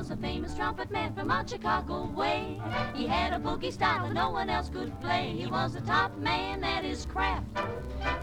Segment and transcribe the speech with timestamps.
[0.00, 2.58] was a famous trumpet man from out Chicago way.
[2.94, 5.34] He had a boogie style that no one else could play.
[5.36, 7.44] He was a top man at his craft.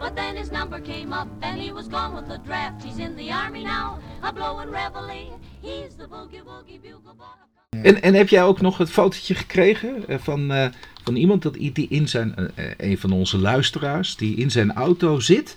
[0.00, 2.82] But then his number came up and he was gone with the draft.
[2.82, 5.38] He's in the army now, a blowing reveille.
[5.62, 7.82] He's the boogie woogie bugle boy.
[7.82, 10.66] En, en heb jij ook nog het fotootje gekregen eh, van, eh,
[11.04, 15.20] van iemand dat, die in zijn, eh, een van onze luisteraars, die in zijn auto
[15.20, 15.56] zit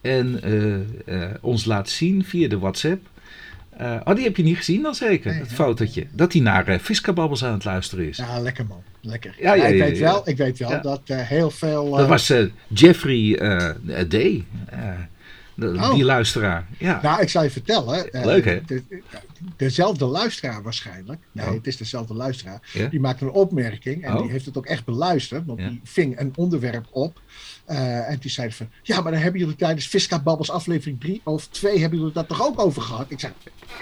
[0.00, 0.42] en
[1.06, 3.06] eh, ons laat zien via de WhatsApp.
[3.78, 5.56] Eh, oh, die heb je niet gezien dan zeker, Nee, het nee.
[5.56, 6.06] fotootje.
[6.12, 8.16] Dat hij naar uh, Fiskababbels aan het luisteren is.
[8.16, 8.82] Ja, lekker man.
[9.00, 9.34] Lekker.
[9.40, 9.98] Ja, ja, ik, weet.
[9.98, 11.90] Wel, ik weet wel dat eh, heel veel...
[11.90, 13.70] Dat eh, was eh, Jeffrey eh
[14.08, 14.14] D.
[14.14, 14.40] eh,
[15.54, 15.94] de- Oh.
[15.94, 16.66] Die luisteraar.
[16.78, 17.00] Ja.
[17.02, 18.12] Nou, ik zal je vertellen.
[18.12, 18.60] eh, Leuk, hè?
[18.66, 19.02] de-
[19.56, 21.20] dezelfde luisteraar waarschijnlijk.
[21.32, 21.52] Nee, Oh.
[21.54, 22.60] het is dezelfde luisteraar.
[22.90, 24.22] Die maakte een opmerking en Oh.
[24.22, 25.46] die heeft het ook echt beluisterd.
[25.46, 27.20] Want die ving een onderwerp op.
[27.68, 31.20] eh, en die zei van, ja, maar dan hebben jullie tijdens Fiska Babbels aflevering 3
[31.24, 33.06] of 2 hebben jullie dat toch ook over gehad?
[33.10, 33.32] Ik zei,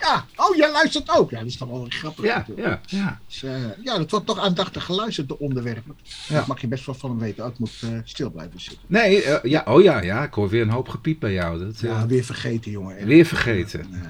[0.01, 1.31] ja, oh, jij luistert ook.
[1.31, 2.25] Ja, dat is toch wel grappig.
[2.25, 2.67] Ja, natuurlijk.
[2.67, 3.21] ja, ja.
[3.27, 5.97] Dus, eh, ja, dat wordt toch aandachtig geluisterd, de onderwerpen.
[6.29, 6.35] Ja.
[6.35, 7.45] Dat mag je best wel van hem weten.
[7.45, 8.83] Oh, ik moet eh, stil blijven zitten.
[8.87, 11.59] Nee, ja, oh ja, ja, ik hoor weer een hoop gepiep bij jou.
[11.59, 13.07] Dat, Ja, weer vergeten, jongen.
[13.07, 13.87] weer vergeten.
[13.91, 14.01] Nee.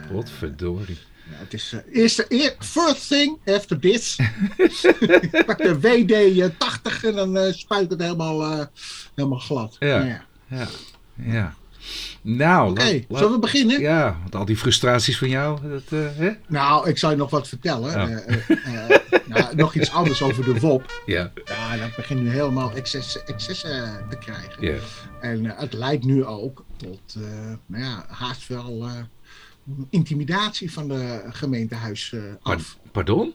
[1.31, 4.19] Ja, het is uh, eerste, eer, first thing after this.
[4.57, 8.67] Ik pak de WD 80 en dan eh, spuit het helemaal, eh,
[9.15, 9.77] helemaal glad.
[9.79, 9.99] Ja.
[9.99, 10.25] Nou ja.
[10.49, 10.67] Ja,
[11.15, 11.55] ja.
[12.23, 13.81] Nou, Oké, zullen we beginnen?
[13.81, 16.31] Ja, want al die frustraties van jou, dat, eh, hè?
[16.49, 17.95] Nou, ik zal je nog wat vertellen.
[17.95, 21.03] Eh, eh, eh, nou, nog iets anders over de WOP.
[21.07, 24.55] Ja, Ja, dat begint nu helemaal excessen, excessen te krijgen.
[24.67, 24.77] ja.
[25.21, 27.23] En eh, het leidt nu ook tot, eh,
[27.67, 28.93] nou ja, haast wel eh,
[29.91, 32.79] intimidatie van de gemeentehuis eh, af.
[32.93, 33.35] Pardon?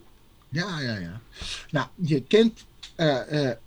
[0.50, 1.22] Ja, ja, ja.
[1.72, 2.66] Nou, je kent
[2.96, 3.58] eh, eh,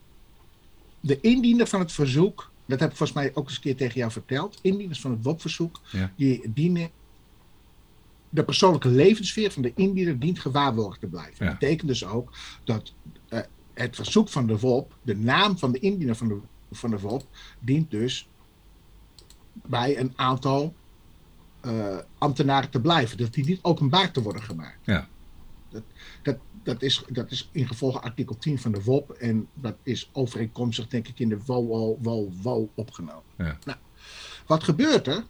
[1.00, 2.50] de indiener van het verzoek.
[2.66, 4.58] Dat heb ik volgens mij ook eens een keer tegen jou verteld.
[4.62, 5.80] Indieners van het WOP-verzoek.
[5.90, 6.12] Ja.
[6.16, 6.90] Die dienen.
[8.28, 11.44] De persoonlijke levenssfeer van de indiener dient gewaarborgd te blijven.
[11.44, 11.50] Ja.
[11.50, 12.32] Dat betekent dus ook
[12.64, 12.92] dat
[13.74, 16.38] het verzoek van de WOP, de naam van de indiener van de,
[16.72, 17.26] van de WOP,
[17.60, 18.28] dient dus
[19.52, 20.74] bij een aantal
[21.64, 23.18] eh, ambtenaren te blijven.
[23.18, 24.78] Dat die niet openbaar te worden gemaakt.
[24.82, 25.08] Ja.
[26.22, 29.10] Dat, dat, is, dat is in gevolge artikel 10 van de WOP.
[29.10, 33.22] En dat is overeenkomstig, denk ik, in de WO, WO, WO opgenomen.
[33.36, 33.58] Ja.
[33.64, 33.78] Nou,
[34.46, 35.24] wat gebeurt er?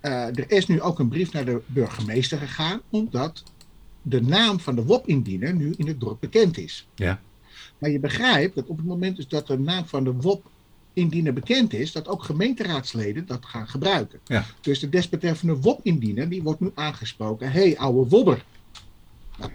[0.00, 3.42] Eh, er is nu ook een brief naar de burgemeester gegaan, omdat
[4.02, 6.88] de naam van de WOP-indiener nu in het dorp bekend is.
[6.94, 7.20] Ja.
[7.78, 10.12] Maar je begrijpt dat op het moment dus dat de naam van de
[11.00, 14.20] WOP-indiener bekend is, dat ook gemeenteraadsleden dat gaan gebruiken.
[14.24, 14.44] Ja.
[14.60, 17.52] Dus de desbetreffende WOP-indiener, die wordt nu aangesproken.
[17.52, 18.44] Hé, hey, ouwe wobber.
[19.38, 19.50] Nou,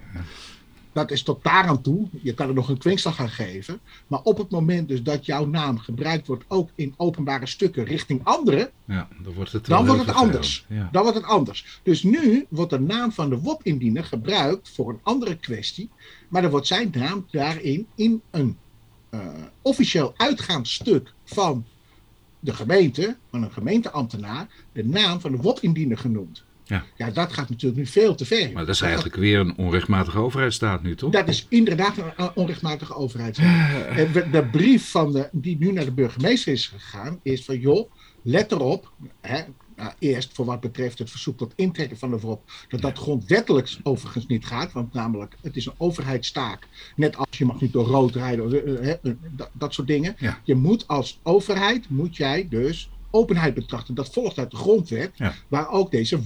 [0.92, 2.08] dat is tot daar aan toe.
[2.22, 3.80] Je kan er nog een kwinkslag aan geven.
[4.06, 8.20] Maar op het moment dus dat jouw naam gebruikt wordt ook in openbare stukken richting
[8.24, 10.64] anderen, Ja, dan wordt het dan wordt het anders.
[10.68, 10.88] Ja.
[10.92, 11.80] Dan wordt het anders.
[11.82, 15.90] Dus nu wordt de naam van de WOP-indiener gebruikt voor een andere kwestie.
[16.28, 18.56] Maar dan wordt zijn naam daarin in een
[19.62, 21.64] officieel uitgaand stuk van
[22.40, 26.44] de gemeente, van een gemeenteambtenaar, de naam van de WOP-indiener genoemd.
[26.64, 26.84] Ja.
[26.96, 28.52] ja, dat gaat natuurlijk nu veel te ver.
[28.52, 31.10] Maar dat is eigenlijk weer een onrechtmatige overheidsstaat nu, toch?
[31.12, 32.94] Dat is inderdaad een onrechtmatige.
[33.96, 37.58] En de- De brief van de, die nu naar de burgemeester is gegaan, is van
[37.60, 37.90] joh,
[38.22, 38.92] let erop.
[39.20, 39.42] Hè,
[39.76, 43.76] nou, eerst voor wat betreft het verzoek tot intrekken van de VROP, dat dat grondwettelijk
[43.82, 44.72] overigens niet gaat.
[44.72, 46.68] Want namelijk, het is een overheidstaak.
[46.96, 50.14] Net als je mag niet door rood rijden, eh, dat, dat soort dingen.
[50.18, 50.40] Ja.
[50.44, 53.94] Je moet als overheid, moet jij dus openheid betrachten.
[53.94, 55.34] Dat volgt uit de grondwet, Ja.
[55.48, 56.22] waar ook deze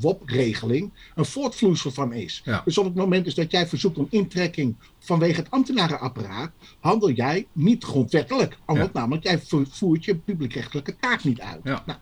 [0.00, 2.42] WOP-regeling een voortvloeisel van is.
[2.44, 2.62] Ja.
[2.64, 7.46] Dus op het moment dus dat jij verzoekt om intrekking vanwege het ambtenarenapparaat, handel jij
[7.52, 8.58] niet grondwettelijk.
[8.66, 11.60] Omdat namelijk jij vo- voert je publiekrechtelijke taak niet uit.
[11.64, 11.82] Ja.
[11.86, 11.98] Nou,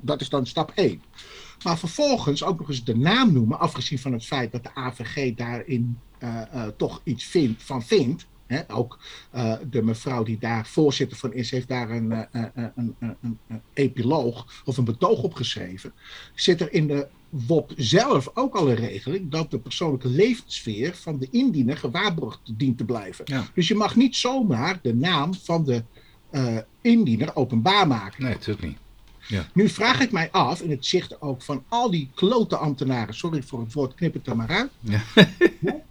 [0.00, 1.02] dat is dan stap 1.
[1.64, 5.34] Maar vervolgens ook nog eens de naam noemen, afgezien van het feit dat de AVG
[5.34, 8.26] daarin eh, eh, toch iets vindt, van vindt.
[8.46, 8.98] Hè, ook
[9.30, 13.38] eh, de mevrouw die daar voorzitter van is, heeft daar een, een, een,
[13.72, 15.92] epiloog of een betoog op geschreven.
[16.34, 21.18] Zit er in de WOP zelf ook al een regeling dat de persoonlijke levenssfeer van
[21.18, 23.24] de indiener gewaarborgd dient te blijven.
[23.28, 23.46] Ja.
[23.54, 25.84] Dus je mag niet zomaar de naam van de
[26.80, 28.22] indiener openbaar maken.
[28.22, 28.78] Nee, natuurlijk niet.
[29.52, 33.42] Nu vraag ik mij af, in het zicht ook van al die klote ambtenaren, sorry
[33.42, 34.70] voor het woord, knip het er maar uit.
[34.80, 35.00] Ja.
[35.60, 35.82] hoe,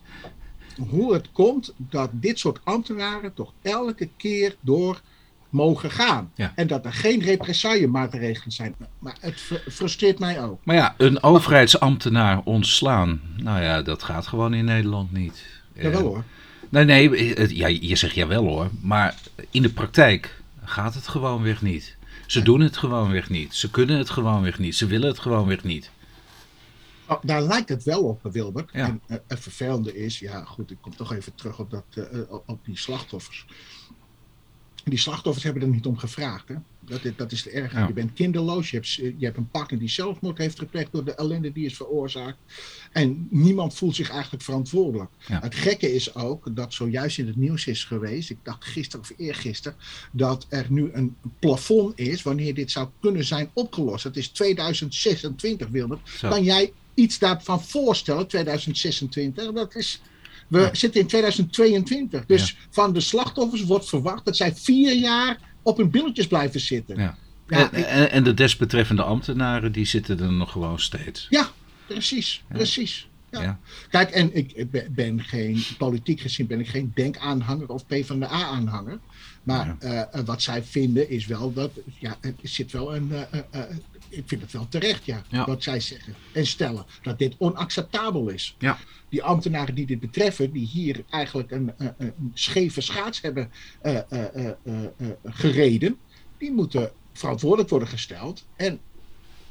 [0.90, 5.02] hoe het komt dat dit soort ambtenaren toch elke keer door
[5.50, 6.32] mogen gaan.
[6.36, 6.52] Ja.
[6.56, 8.76] En dat er geen represaillemaatregelen zijn.
[9.00, 10.60] Maar het fr- frustreert mij ook.
[10.64, 15.46] Maar ja, een overheidsambtenaar ontslaan, nou ja, dat gaat gewoon in Nederland niet.
[15.74, 16.24] Jawel Eh, hoor.
[16.70, 19.16] Nee, nee, ja, je zegt jawel hoor, maar
[19.52, 21.97] in de praktijk gaat het gewoon weer niet.
[22.28, 23.56] Ze doen het gewoon weer niet.
[23.56, 24.76] Ze kunnen het gewoon weer niet.
[24.76, 25.92] Ze willen het gewoon weer niet.
[27.08, 28.70] Oh, daar lijkt het wel op, Wilbert.
[28.74, 28.86] Ja.
[28.86, 32.20] En eh, het vervelende is, ja goed, ik kom toch even terug op, dat, eh,
[32.32, 33.46] op- op die slachtoffers.
[34.84, 36.48] Die slachtoffers hebben er niet om gevraagd.
[36.48, 36.56] Hè?
[36.90, 37.74] Dat, is, dat is de erg.
[37.74, 37.88] Ja.
[37.88, 41.16] Je bent kinderloos, je hebt, je hebt een partner die zelfmoord heeft gepleegd door de
[41.16, 42.38] ellende die is veroorzaakt.
[42.92, 45.10] En niemand voelt zich eigenlijk verantwoordelijk.
[45.28, 45.40] Ja.
[45.42, 49.12] Het gekke is ook dat zojuist in het nieuws is geweest, ik dacht gisteren of
[49.18, 49.78] eergisteren,
[50.12, 54.04] dat er nu een plafond is wanneer dit zou kunnen zijn opgelost.
[54.04, 56.00] Het is 2026, Wilbert.
[56.18, 56.30] Zo.
[56.30, 59.52] Kan jij iets daarvan voorstellen, 2026?
[59.52, 60.02] Dat is,
[60.48, 60.74] we Ja.
[60.74, 62.26] zitten in 2022.
[62.26, 66.98] Dus van de slachtoffers wordt verwacht dat zij vier jaar op hun billetjes blijven zitten.
[66.98, 67.18] Ja.
[67.48, 71.28] Ja, en, ik- en, en de desbetreffende ambtenaren, die zitten er nog gewoon steeds.
[71.30, 71.50] ja
[71.88, 73.08] precies, precies.
[73.32, 73.42] Ja.
[73.42, 73.60] Ja.
[73.90, 79.00] Kijk, en ik ben- geen, politiek gezien ben ik geen denkaanhanger of PvdA-aanhanger.
[79.44, 83.62] Maar eh, eh, wat zij vinden is wel dat, ja, er zit wel een, eh,
[84.10, 85.46] ik vind het wel terecht, ja, Ja.
[85.46, 86.86] wat zij zeggen en stellen.
[87.02, 88.56] Dat dit onacceptabel is.
[88.60, 88.78] Ja.
[89.10, 93.52] Die ambtenaren die dit betreffen, die hier eigenlijk een, eh, een scheve schaats hebben
[93.82, 95.98] eh, eh, eh, eh, eh, gereden,
[96.38, 98.46] die moeten verantwoordelijk worden gesteld.
[98.56, 98.80] En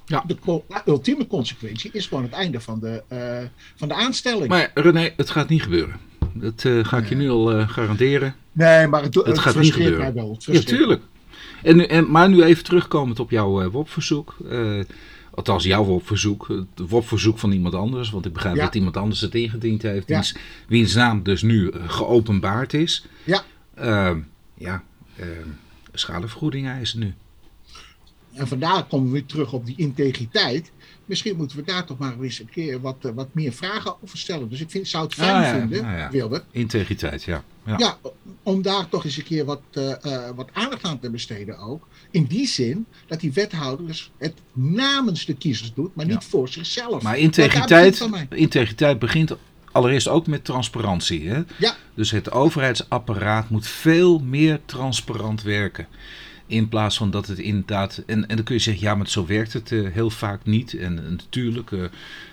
[0.07, 0.25] Ja.
[0.27, 3.39] de co- ultieme consequentie is gewoon het einde van de, eh,
[3.77, 4.49] van de aanstelling.
[4.49, 5.97] Maar René, het gaat niet gebeuren.
[6.35, 8.35] Dat eh, ga ik je nu al eh, garanderen.
[8.53, 9.99] nee, maar het, het, Het gaat niet gebeuren.
[9.99, 10.33] mij wel.
[10.33, 11.03] Het Ja, tuurlijk.
[11.67, 14.37] En, en, maar nu even terugkomend op jouw eh, WOP-verzoek.
[14.51, 14.81] Eh,
[15.31, 16.49] althans, jouw WOP-verzoek.
[16.49, 18.11] Het WOP-verzoek van iemand anders.
[18.11, 18.65] Want ik begrijp Ja.
[18.65, 20.09] dat iemand anders het ingediend heeft.
[20.09, 20.15] Ja.
[20.15, 20.35] Wiens,
[20.69, 23.07] wiens naam dus nu eh, geopenbaard is.
[23.25, 23.45] Ja.
[23.75, 24.19] Ehm,
[24.55, 24.83] ja,
[25.17, 25.49] ehm,
[25.93, 27.15] schadevergoeding eisen nu.
[28.33, 30.73] En vandaar komen we weer terug op die integriteit.
[31.07, 34.19] Misschien moeten we daar toch maar eens een keer wat, eh, wat meer vragen over
[34.19, 34.49] stellen.
[34.49, 36.11] Dus ik vind, zou het fijn Ah, ja, vinden, ja, ja.
[36.11, 37.45] Wilbert, Integriteit, ja.
[37.67, 37.75] ja.
[37.79, 37.99] ja.
[38.43, 41.87] om daar toch eens een keer wat, eh, eh, wat aandacht aan te besteden ook.
[42.11, 47.03] In die zin dat die wethouders het namens de kiezers doet, maar niet voor zichzelf.
[47.03, 49.37] Maar integriteit, begint integriteit begint
[49.73, 51.29] allereerst ook met transparantie.
[51.29, 51.43] Hè?
[51.59, 55.87] Ja, Dus het overheidsapparaat moet veel meer transparant werken.
[56.47, 58.03] In plaats van dat het inderdaad.
[58.07, 60.75] En, en dan kun je zeggen, ja, maar zo werkt het eh, heel vaak niet.
[60.75, 61.85] En, en natuurlijk, eh,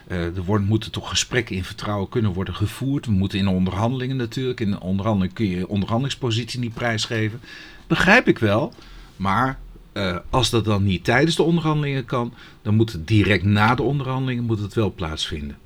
[0.07, 3.05] eh, er moeten toch gesprekken in vertrouwen kunnen worden gevoerd.
[3.05, 4.59] We moeten in onderhandelingen natuurlijk.
[4.59, 7.39] In onderhandeling kun je onderhandelingspositie niet prijsgeven.
[7.87, 8.73] Begrijp ik wel.
[9.15, 9.59] Maar
[9.93, 13.83] eh, als dat dan niet tijdens de onderhandelingen kan, dan moet het direct na de
[13.83, 15.57] onderhandelingen moet het wel plaatsvinden.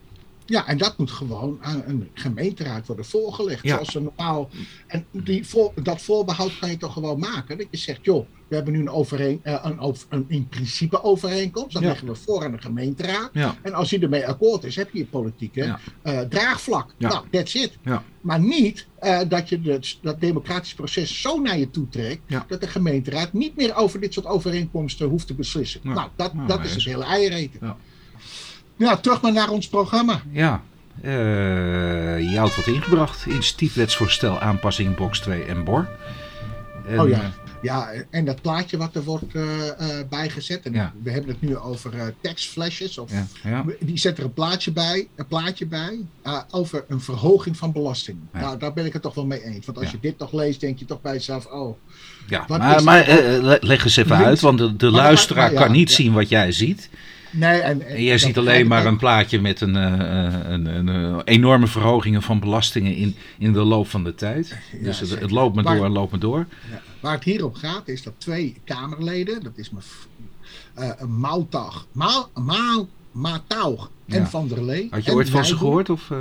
[0.47, 3.63] Ja, en dat moet gewoon aan een gemeenteraad worden voorgelegd.
[3.63, 3.73] Ja.
[3.73, 4.49] Zoals ze normaal.
[4.88, 7.57] En die voor, dat voorbehoud kan je toch gewoon maken.
[7.57, 11.73] Dat je zegt, joh, we hebben nu een, overeen, eh, een, een in principe overeenkomst.
[11.73, 11.88] Dat Ja.
[11.88, 13.29] leggen we voor aan de gemeenteraad.
[13.33, 16.94] Ja, En als die ermee akkoord is, heb je je politieke eh, draagvlak.
[16.97, 17.77] Nou, that's it.
[18.21, 22.21] Maar niet eh, dat je het, dat democratisch proces zo naar je toe trekt.
[22.47, 25.79] Dat de gemeenteraad niet meer over dit soort overeenkomsten hoeft te beslissen.
[25.83, 27.75] Nou, dat, Nou, dat is het is- hele eiereten.
[28.77, 28.85] Ja.
[28.85, 30.21] Nou, terug maar naar ons programma.
[30.31, 30.62] ja.
[31.01, 33.25] Eh, je had wat ingebracht.
[33.25, 35.89] Initiatiefwetsvoorstel aanpassing box 2 en BOR.
[36.88, 37.33] En, Oh ja.
[37.62, 40.65] Ja, en dat plaatje wat er wordt eh, eh, bijgezet.
[40.65, 40.94] En Ja.
[41.03, 42.97] we hebben het nu over tekstflashes.
[42.97, 43.65] Of, Ja, ja.
[43.79, 46.00] Die zet er een plaatje bij, een plaatje bij
[46.50, 48.18] over een verhoging van belasting.
[48.31, 49.65] Nou, daar ben ik het toch wel mee eens.
[49.65, 51.78] Want als je dit toch leest, denk je toch bij jezelf: oh,
[52.28, 52.45] ja.
[52.47, 53.06] Maar, maar
[53.61, 54.25] leg eens even Links.
[54.25, 56.90] uit, want de, de luisteraar maar kan niet zien wat jij ziet.
[57.31, 57.60] Nee.
[57.60, 61.68] En, En jij ziet alleen maar een plaatje met een, eh, een, een, een enorme
[61.68, 64.57] verhogingen van belastingen in, in de loop van de tijd.
[64.81, 66.46] dus het, loopt maar door en loopt maar door.
[66.72, 66.81] Ja.
[67.00, 69.86] Waar het hier om gaat, is dat twee Kamerleden, dat is mev-
[70.74, 74.28] eh een Mautag, Ma, Ma, Mataug en Ja.
[74.28, 74.88] Van der Lee.
[74.92, 75.90] Had je ooit van ze gehoord?
[75.90, 76.12] Of?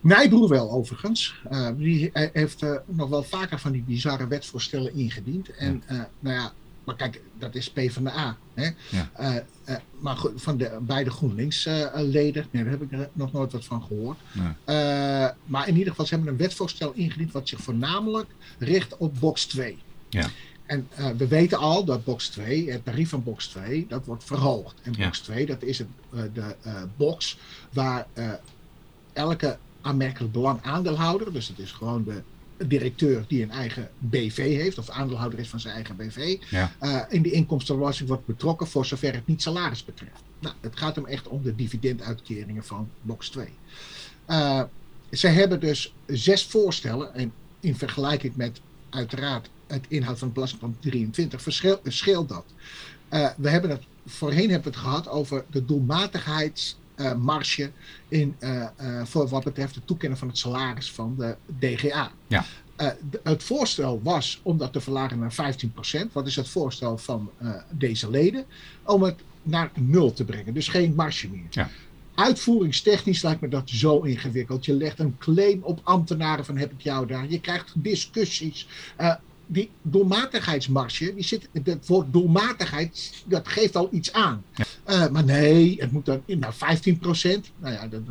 [0.00, 1.34] Nijboer wel, overigens.
[1.76, 5.48] Die heeft nog wel vaker van die bizarre wetsvoorstellen ingediend.
[5.56, 5.82] En
[6.20, 6.52] nou ja,
[6.84, 8.36] maar kijk, dat is PvdA.
[8.54, 8.68] Hè?
[8.90, 9.10] Ja.
[9.12, 13.52] Eh, eh, maar goed, van de beide GroenLinks-leden, nee, daar heb ik er nog nooit
[13.52, 14.18] wat van gehoord.
[14.32, 14.46] Nee.
[14.64, 19.20] Eh, maar in ieder geval, ze hebben een wetsvoorstel ingediend wat zich voornamelijk richt op
[19.20, 19.78] box 2.
[20.08, 20.28] Ja.
[20.66, 24.24] En eh, we weten al dat box 2, het tarief van box 2, dat wordt
[24.24, 24.74] verhoogd.
[24.82, 25.04] En Ja.
[25.04, 27.38] box 2, dat is het, eh, de eh, box
[27.72, 28.30] waar eh,
[29.12, 32.22] elke aanmerkelijk belang aandeelhouder, dus het is gewoon de
[32.66, 36.72] directeur die een eigen BV heeft, of aandeelhouder is van zijn eigen BV, Ja.
[36.78, 40.22] eh, in die inkomstenbelasting wordt betrokken voor zover het niet salaris betreft.
[40.38, 43.48] Nou, het gaat hem echt om de dividenduitkeringen van box 2.
[44.26, 44.62] Eh,
[45.12, 48.60] ze hebben dus zes voorstellen en in vergelijking met
[48.90, 52.44] uiteraard het inhoud van het belastingplan 23 verschil- scheelt dat.
[53.08, 56.86] Eh, we hebben het, voorheen hebben we het gehad over de doelmatigheidsmarge
[58.08, 62.10] in, eh, eh, voor wat betreft het toekennen van het salaris van de DGA.
[62.26, 62.44] Ja.
[63.22, 66.12] Het voorstel was om dat te verlagen naar 15%.
[66.12, 67.30] Wat is het voorstel van
[67.70, 68.44] deze leden?
[68.84, 71.46] Om het naar nul te brengen, dus geen marge meer.
[71.50, 71.70] Ja.
[72.14, 74.64] Uitvoeringstechnisch lijkt me dat zo ingewikkeld.
[74.64, 77.28] Je legt een claim op ambtenaren van heb ik jou daar.
[77.28, 78.68] Je krijgt discussies.
[79.00, 79.14] Uh,
[79.46, 84.44] die doelmatigheidsmarge, die zit, het woord doelmatigheid, dat geeft al iets aan.
[84.88, 87.50] Uh, maar nee, het moet dan nou, 15 procent.
[87.58, 88.04] Nou ja, dan,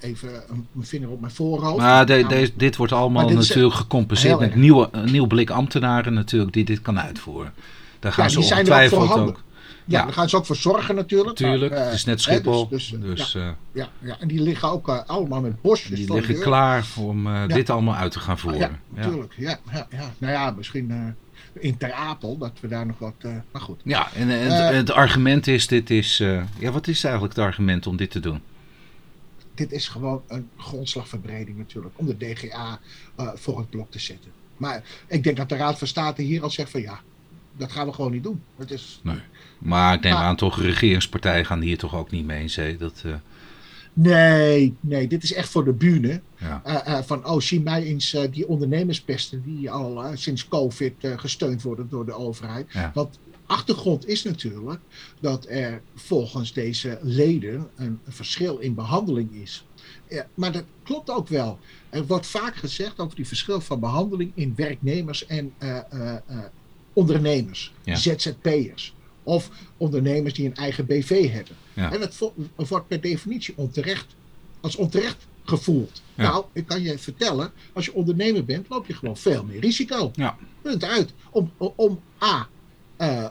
[0.00, 1.78] even een vinger op mijn voorhoofd.
[1.78, 6.52] Maar de, de, dit wordt allemaal natuurlijk gecompenseerd met nieuwe, een nieuw blik ambtenaren natuurlijk
[6.52, 7.52] die dit kan uitvoeren.
[7.98, 9.42] Daar gaan ja, ze ongetwijfeld ook.
[9.84, 11.36] Ja, daar gaan ze ook voor zorgen natuurlijk.
[11.36, 12.68] Tuurlijk, uh, het is net Schiphol.
[12.68, 15.98] dus, dus, dus ja, uh, ja, ja, en die liggen ook uh, allemaal met bosjes.
[15.98, 18.60] Die liggen klaar om dit allemaal uit te gaan voeren.
[18.60, 19.34] Ja, natuurlijk.
[19.36, 19.58] Ja.
[19.72, 21.16] Ja, ja, Nou ja, misschien
[21.60, 23.14] in Ter Apel, dat we daar nog wat...
[23.22, 23.80] maar goed.
[23.84, 26.16] Ja, en, en het argument is, dit is...
[26.58, 28.40] ja, wat is eigenlijk het argument om dit te doen?
[29.54, 32.80] Dit is gewoon een grondslagverbreding natuurlijk, om de DGA
[33.16, 34.30] voor het blok te zetten.
[34.56, 37.00] Maar ik denk dat de Raad van State hier al zegt van ja,
[37.56, 38.42] dat gaan we gewoon niet doen.
[38.56, 39.00] Het is...
[39.02, 39.20] Nee.
[39.58, 42.56] Maar ik neem aan toch, regeringspartijen gaan hier toch ook niet mee eens.
[42.56, 42.76] Hè?
[42.76, 43.14] Dat, uh...
[44.00, 46.20] Nee, nee, dit is echt voor de bühne.
[46.36, 46.62] Ja.
[46.66, 51.88] Uh, uh, van, oh, zie mij eens die ondernemerspesten die al sinds COVID gesteund worden
[51.88, 52.66] door de overheid.
[52.72, 52.90] Ja.
[52.94, 54.80] Want achtergrond is natuurlijk
[55.20, 59.64] dat er volgens deze leden een, verschil in behandeling is.
[60.08, 61.58] Ja, maar dat klopt ook wel.
[61.90, 65.52] Er wordt vaak gezegd over die verschil van behandeling in werknemers en
[66.92, 68.94] ondernemers, ZZP'ers.
[69.28, 71.56] Of ondernemers die een eigen BV hebben.
[71.74, 72.32] En dat
[72.68, 74.06] wordt per definitie onterecht,
[74.60, 76.02] als onterecht gevoeld.
[76.14, 80.10] Nou, ik kan je vertellen, als je ondernemer bent, loop je gewoon veel meer risico.
[80.14, 80.36] Ja.
[80.62, 81.12] Punt uit.
[81.30, 82.48] Om, om A,
[82.98, 83.26] uh,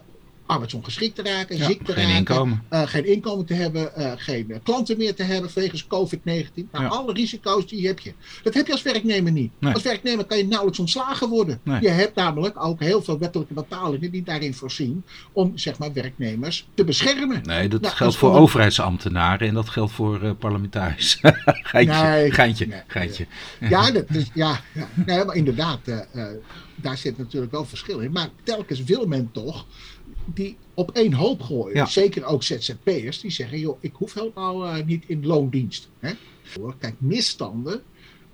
[0.47, 2.63] arbeidsongeschikt te raken, ziek te geen raken, inkomen.
[2.71, 6.69] Uh, geen inkomen te hebben, uh, geen klanten meer te hebben wegens COVID-19.
[6.71, 8.13] Nou, alle risico's die heb je.
[8.43, 9.51] Dat heb je als werknemer niet.
[9.59, 9.73] Nee.
[9.73, 11.59] Als werknemer kan je nauwelijks ontslagen worden.
[11.63, 11.81] Nee.
[11.81, 16.67] Je hebt namelijk ook heel veel wettelijke bepalingen die daarin voorzien om zeg maar werknemers
[16.73, 17.41] te beschermen.
[17.43, 18.43] Nee, dat nou, geldt voor onder...
[18.43, 21.17] overheidsambtenaren en dat geldt voor uh, parlementariërs.
[21.71, 23.25] geintje, nee, geintje, geintje.
[23.59, 24.87] Ja, dat is, ja, ja.
[25.05, 25.79] Nee, maar inderdaad,
[26.75, 28.11] daar zit natuurlijk wel verschil in.
[28.11, 29.65] Maar telkens wil men toch
[30.33, 31.87] die op één hoop gooien.
[31.87, 35.89] Zeker ook ZZP'ers die zeggen, joh, ik hoef helemaal uh, niet in loondienst.
[35.99, 36.11] Hè?
[36.79, 37.81] Kijk, misstanden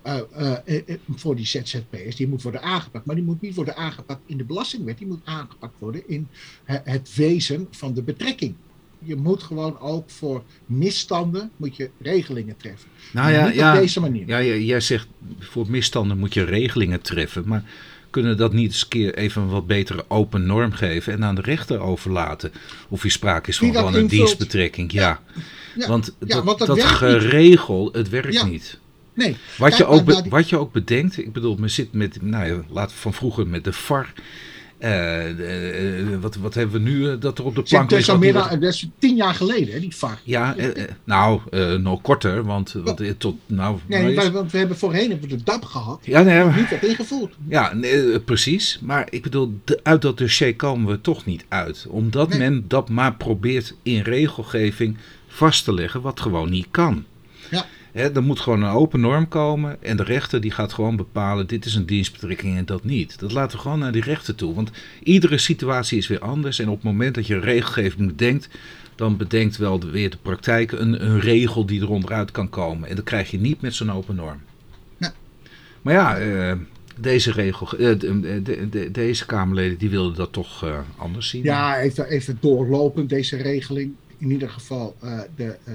[0.06, 0.18] uh,
[0.66, 3.06] uh, voor die ZZP'ers, die moet worden aangepakt.
[3.06, 4.98] Maar die moet niet worden aangepakt in de belastingwet.
[4.98, 6.28] Die moet aangepakt worden in
[6.64, 8.54] het wezen van de betrekking.
[8.98, 12.88] Je moet gewoon ook voor misstanden moet je regelingen treffen.
[13.12, 14.26] Nou ja, ja, op deze manier.
[14.26, 15.06] Ja, jij zegt
[15.38, 17.42] voor misstanden moet je regelingen treffen.
[17.46, 17.64] Maar
[18.14, 21.34] kunnen dat niet eens een keer even een wat betere open norm geven en aan
[21.34, 22.52] de rechter overlaten?
[22.88, 24.92] Of hier sprake is van gewoon een dienstbetrekking.
[24.92, 25.20] Ja.
[25.76, 25.88] ja.
[25.88, 28.78] Want, dat, dat, geregel, het werkt niet.
[29.14, 29.36] Nee.
[29.58, 32.96] Wat, je ook, wat je ook bedenkt, ik bedoel, men zit met, nou ja, laten
[32.96, 34.12] we van vroeger met de VAR
[34.78, 38.06] uh, wat, wat hebben we nu uh, dat er op de plank ligt?
[38.06, 38.50] Dat is, dat...
[38.50, 40.20] dat is tien jaar geleden, hè, die VAR.
[40.24, 40.56] Ja,
[41.04, 41.40] nou,
[41.78, 43.78] nog korter, want wat, tot, nou...
[43.86, 46.56] Nee, want we hebben voorheen hebben we de DAP gehad, ja, nee, maar...
[46.56, 47.34] niet werd ingevoerd.
[47.48, 48.78] Ja, nee, precies.
[48.82, 51.86] Maar ik bedoel, uit dat dossier komen we toch niet uit.
[51.88, 52.38] Omdat nee.
[52.38, 54.96] men dat maar probeert in regelgeving
[55.28, 57.04] vast te leggen, wat gewoon niet kan.
[57.50, 57.66] Ja.
[57.94, 61.46] He, er moet gewoon een open norm komen en de rechter die gaat gewoon bepalen
[61.46, 63.18] dit is een dienstbetrekking en dat niet.
[63.18, 64.70] Dat laten we gewoon naar die rechter toe, want
[65.02, 68.48] iedere situatie is weer anders en op het moment dat je regelgeving bedenkt,
[68.94, 72.88] dan bedenkt wel weer de praktijk een, een regel die er onderuit kan komen.
[72.88, 74.40] En dat krijg je niet met zo'n open norm.
[75.82, 76.52] Maar ja, uh,
[76.96, 81.42] deze regel, uh, de, de, de, deze Kamerleden die wilden dat toch uh, anders zien.
[81.42, 83.92] Ja, even, even doorlopend deze regeling.
[84.18, 84.96] In ieder geval
[85.36, 85.74] de eh,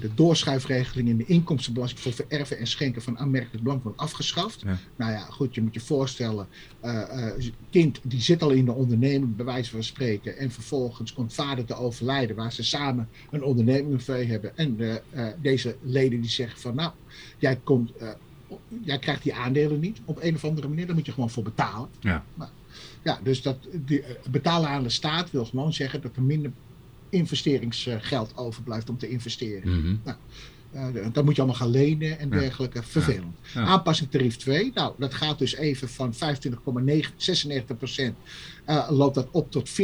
[0.00, 4.64] de doorschuifregeling in de inkomstenbelasting voor vererven en schenken van aanmerkelijk belang wordt afgeschaft.
[4.96, 6.46] Nou ja, goed, je moet je voorstellen,
[6.84, 7.30] uh,
[7.70, 11.64] kind die zit al in de onderneming, bij wijze van spreken, en vervolgens komt vader
[11.64, 14.56] te overlijden, waar ze samen een onderneming mee hebben.
[14.56, 14.78] En
[15.42, 16.92] deze leden die zeggen van, nou,
[17.38, 17.92] jij komt,
[18.82, 21.42] jij krijgt die aandelen niet op een of andere manier, daar moet je gewoon voor
[21.42, 21.88] betalen.
[22.00, 22.24] Ja.
[22.34, 22.50] Maar,
[23.02, 26.52] ja, dus dat die, betalen aan de staat wil gewoon zeggen dat er minder
[27.14, 29.80] investeringsgeld overblijft om te investeren.
[29.80, 30.16] Mm nou,
[30.74, 32.82] uh, dan moet je allemaal gaan lenen en dergelijke.
[32.82, 33.36] Vervelend.
[33.54, 34.70] Aanpassing tarief 2.
[34.74, 38.16] Nou, dat gaat dus even van 25,96 procent.
[38.66, 39.74] Uh, loopt dat op tot 40,59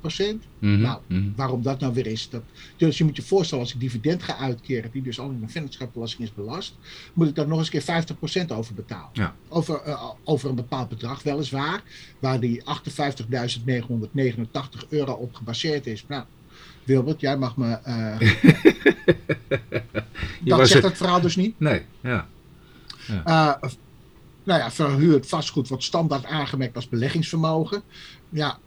[0.00, 0.44] procent.
[0.58, 0.80] Mm -hmm.
[0.80, 1.32] Nou, -hmm.
[1.36, 2.28] waarom dat nou weer is.
[2.28, 2.42] Dat,
[2.76, 5.48] dus je moet je voorstellen, als ik dividend ga uitkeren, die dus al in de
[5.48, 6.76] vennootschapsbelasting is belast,
[7.12, 9.10] moet ik daar nog eens keer 50 procent over betalen.
[9.12, 9.34] Ja.
[9.48, 11.82] Over, uh, over een bepaald bedrag, weliswaar,
[12.18, 12.64] waar die 58.989
[14.88, 16.04] euro op gebaseerd is.
[16.08, 16.24] Nou,
[16.88, 17.78] Wilbert, jij mag me.
[17.86, 18.20] Uh,
[20.58, 21.60] dat zegt het verhaal dus niet.
[21.60, 22.26] Nee, ja.
[23.06, 23.60] ja.
[23.62, 23.70] Uh,
[24.44, 27.82] nou ja, verhuurd vastgoed wordt standaard aangemerkt als beleggingsvermogen.
[28.28, 28.58] Ja,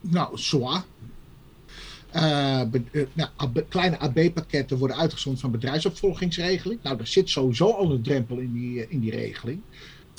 [0.00, 0.84] nou, zwaar.
[2.14, 6.80] Uh, uh, nou, AB, kleine AB-pakketten worden uitgezonden van bedrijfsopvolgingsregeling.
[6.82, 9.60] Nou, er zit sowieso al een drempel in die, uh, in die regeling.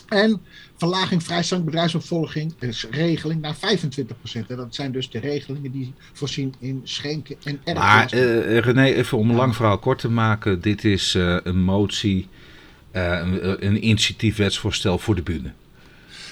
[0.07, 0.41] En
[0.75, 3.59] verlaging vrijstelling bedrijfsopvolging is regeling naar 25%.
[4.47, 8.11] En dat zijn dus de regelingen die voorzien in schenken en erfenis.
[8.11, 10.61] Maar René, even om een lang verhaal kort te maken.
[10.61, 12.27] Dit is een motie,
[12.91, 15.51] een, een initiatiefwetsvoorstel voor de bühne.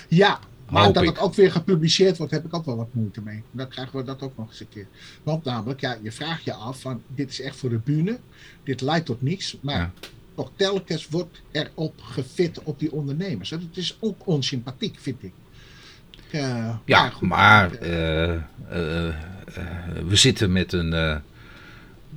[0.07, 0.39] Ja,
[0.69, 1.09] maar Hoop dat ik.
[1.09, 3.43] het ook weer gepubliceerd wordt, heb ik ook wel wat moeite mee.
[3.51, 4.87] Dan krijgen we dat ook nog eens een keer.
[5.23, 8.19] Want namelijk, ja, je vraagt je af van, dit is echt voor de bühne.
[8.63, 9.57] Dit leidt tot niets.
[9.61, 9.91] Maar ja.
[10.35, 13.49] Toch telkens wordt erop gefit op die ondernemers.
[13.49, 15.33] Dat is ook onsympathiek, vind ik.
[16.31, 18.39] Uh, ja, ja goed, maar uh, uh,
[20.07, 20.89] we zitten met een...
[20.89, 21.21] nou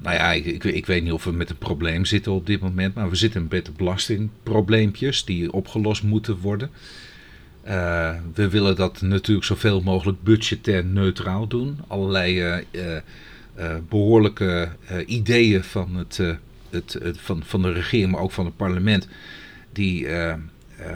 [0.02, 2.94] ja, ik, ik, ik, weet niet of we met een probleem zitten op dit moment.
[2.94, 6.70] Maar we zitten met belastingprobleempjes die opgelost moeten worden.
[7.68, 11.78] Uh, we willen dat natuurlijk zoveel mogelijk budgetair neutraal doen.
[11.86, 12.96] Allerlei uh,
[13.56, 14.68] uh, behoorlijke
[15.06, 16.20] ideeën van, het,
[16.70, 19.08] het, het, van, van de regering, maar ook van het parlement,
[19.72, 20.08] die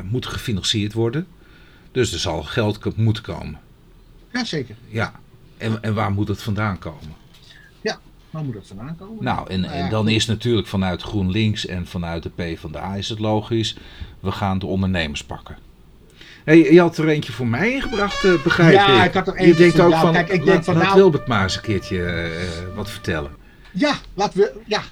[0.05, 1.27] moeten gefinancierd worden.
[1.93, 3.59] Dus er zal geld moeten komen.
[4.33, 4.77] Jazeker.
[4.89, 5.13] Ja,
[5.57, 7.15] en, en waar moet het vandaan komen?
[7.81, 7.99] Ja,
[8.31, 9.25] waar moet het vandaan komen?
[9.25, 13.77] Nou, en, en dan is natuurlijk vanuit GroenLinks en vanuit de PvdA is het logisch,
[14.21, 15.57] we gaan de ondernemers pakken.
[16.45, 18.97] Hey, je had er eentje voor mij ingebracht, uh, begrijp ja, ik.
[18.97, 20.85] Ja, ik had er eentje Je denkt ook van, Kijk, ik laat, denk van laat
[20.85, 20.97] nou...
[20.97, 23.31] Wilbert maar eens een keertje uh, wat vertellen.
[23.73, 24.83] Ja, laat we, ja.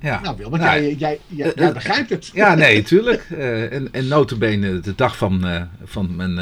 [0.00, 0.20] Ja.
[0.20, 2.30] Nou Wilbert, nou, jij, jij, jij, jij begrijpt het.
[2.34, 3.26] Ja, nee, tuurlijk.
[3.32, 6.34] Uh, en, en notabene de dag van, van mijn,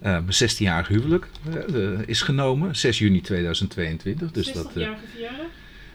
[0.00, 1.26] mijn 16-jarig huwelijk
[2.06, 2.76] is genomen.
[2.76, 4.30] 6 juni 2022.
[4.30, 5.46] Dus 60 dat, jarige verjaardag?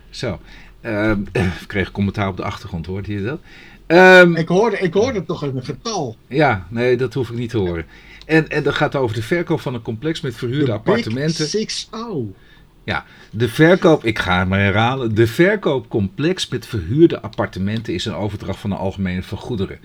[0.10, 0.40] Zo.
[1.62, 3.40] ik kreeg commentaar op de achtergrond, hoorde je dat?
[3.88, 6.18] Um, ik, hoorde, ik hoorde toch een getal.
[6.28, 7.86] Ja, nee, dat hoef ik niet te horen.
[8.26, 11.48] En, en dat gaat over de verkoop van een complex met verhuurde de appartementen.
[11.48, 12.36] Six oh.
[12.84, 15.16] Ja, de verkoop, ik ga het maar herhalen.
[15.16, 19.80] De verkoopcomplex met verhuurde appartementen is een overdracht van de algemene vergoederen.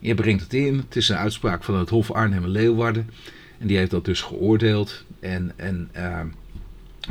[0.00, 2.56] Je brengt het in, het is een uitspraak van het Hof Arnhem
[3.58, 5.04] en die heeft dat dus geoordeeld.
[5.20, 6.20] En, en uh,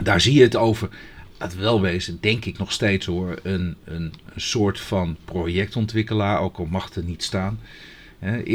[0.04, 0.90] daar zie je het over
[1.38, 6.58] het wel wezen, denk ik nog steeds hoor, een, een, een soort van projectontwikkelaar, ook
[6.58, 7.60] al mag er niet staan.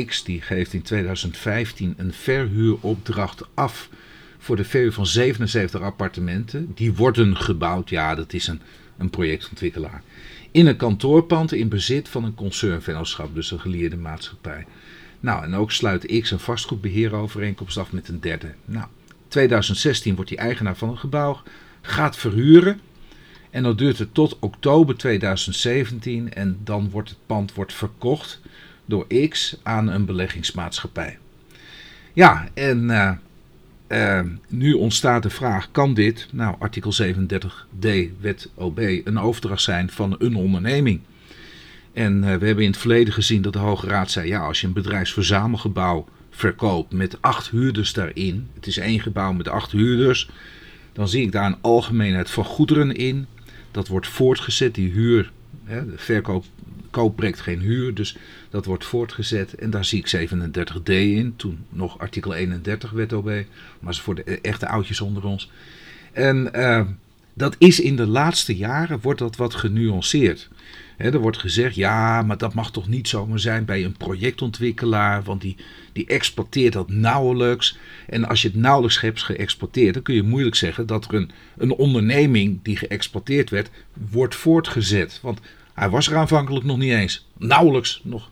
[0.06, 3.88] X die geeft in 2015 een verhuuropdracht af
[4.44, 6.72] voor de verhuur van 77 appartementen.
[6.74, 8.60] Die worden gebouwd, ja dat is een,
[8.98, 10.02] een projectontwikkelaar.
[10.50, 14.66] In een kantoorpand in bezit van een concernvennootschap, dus een geleerde maatschappij.
[15.20, 18.54] Nou, en ook sluit X een vastgoedbeheerovereenkomst af met een derde.
[18.64, 18.86] Nou,
[19.28, 21.42] 2016 wordt hij eigenaar van een gebouw,
[21.80, 22.80] gaat verhuren.
[23.50, 28.40] En dan duurt het tot oktober 2017 en dan wordt het pand wordt verkocht
[28.84, 31.18] door X aan een beleggingsmaatschappij.
[32.12, 33.12] Ja, en uh,
[33.94, 37.88] uh, nu ontstaat de vraag, kan dit, nou artikel 37d
[38.20, 41.00] wet OB, een overdracht zijn van een onderneming?
[41.92, 44.60] En uh, we hebben in het verleden gezien dat de Hoge Raad zei, ja als
[44.60, 50.30] je een bedrijfsverzamelgebouw verkoopt met acht huurders daarin, het is één gebouw met acht huurders,
[50.92, 53.26] dan zie ik daar een algemeenheid van goederen in.
[53.70, 55.32] Dat wordt voortgezet, die huur,
[55.64, 56.44] hè, de verkoop
[56.94, 58.16] koop breekt geen huur, dus
[58.50, 59.54] dat wordt voortgezet.
[59.54, 63.30] En daar zie ik 37d in, toen nog artikel 31 wet OB,
[63.80, 65.50] maar voor de echte oudjes onder ons.
[66.12, 66.80] En uh,
[67.34, 70.48] dat is in de laatste jaren, wordt dat wat genuanceerd.
[70.96, 75.40] Er wordt gezegd, ja, maar dat mag toch niet zomaar zijn bij een projectontwikkelaar, want
[75.40, 75.56] die,
[75.92, 77.78] die exploiteert dat nauwelijks.
[78.06, 81.30] En als je het nauwelijks hebt geëxporteerd, dan kun je moeilijk zeggen dat er een,
[81.56, 83.70] een onderneming die geëxporteerd werd,
[84.10, 85.18] wordt voortgezet.
[85.22, 85.40] Want
[85.74, 88.30] hij was er aanvankelijk nog niet eens, nauwelijks nog.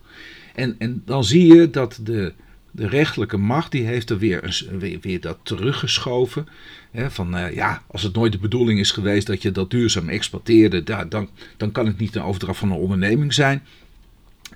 [0.55, 2.33] En, en dan zie je dat de,
[2.71, 6.47] de rechtelijke macht, die heeft er weer, weer, weer dat teruggeschoven.
[6.91, 10.09] He, van uh, ja, als het nooit de bedoeling is geweest dat je dat duurzaam
[10.09, 13.63] exploiteerde, da, dan, dan kan het niet een overdracht van een onderneming zijn.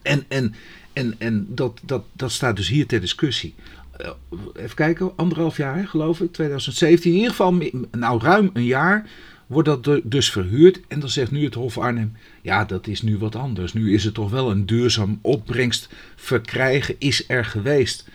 [0.01, 0.55] En, en,
[0.93, 3.53] en, en dat, dat, dat staat dus hier ter discussie.
[4.01, 4.09] Uh,
[4.55, 9.09] even kijken, anderhalf jaar geloof ik, 2017, in ieder geval nou ruim een jaar
[9.47, 10.79] wordt dat dus verhuurd.
[10.87, 13.73] En dan zegt nu het Hof Arnhem, ja dat is nu wat anders.
[13.73, 18.07] Nu is het toch wel een duurzaam opbrengst verkrijgen is er geweest.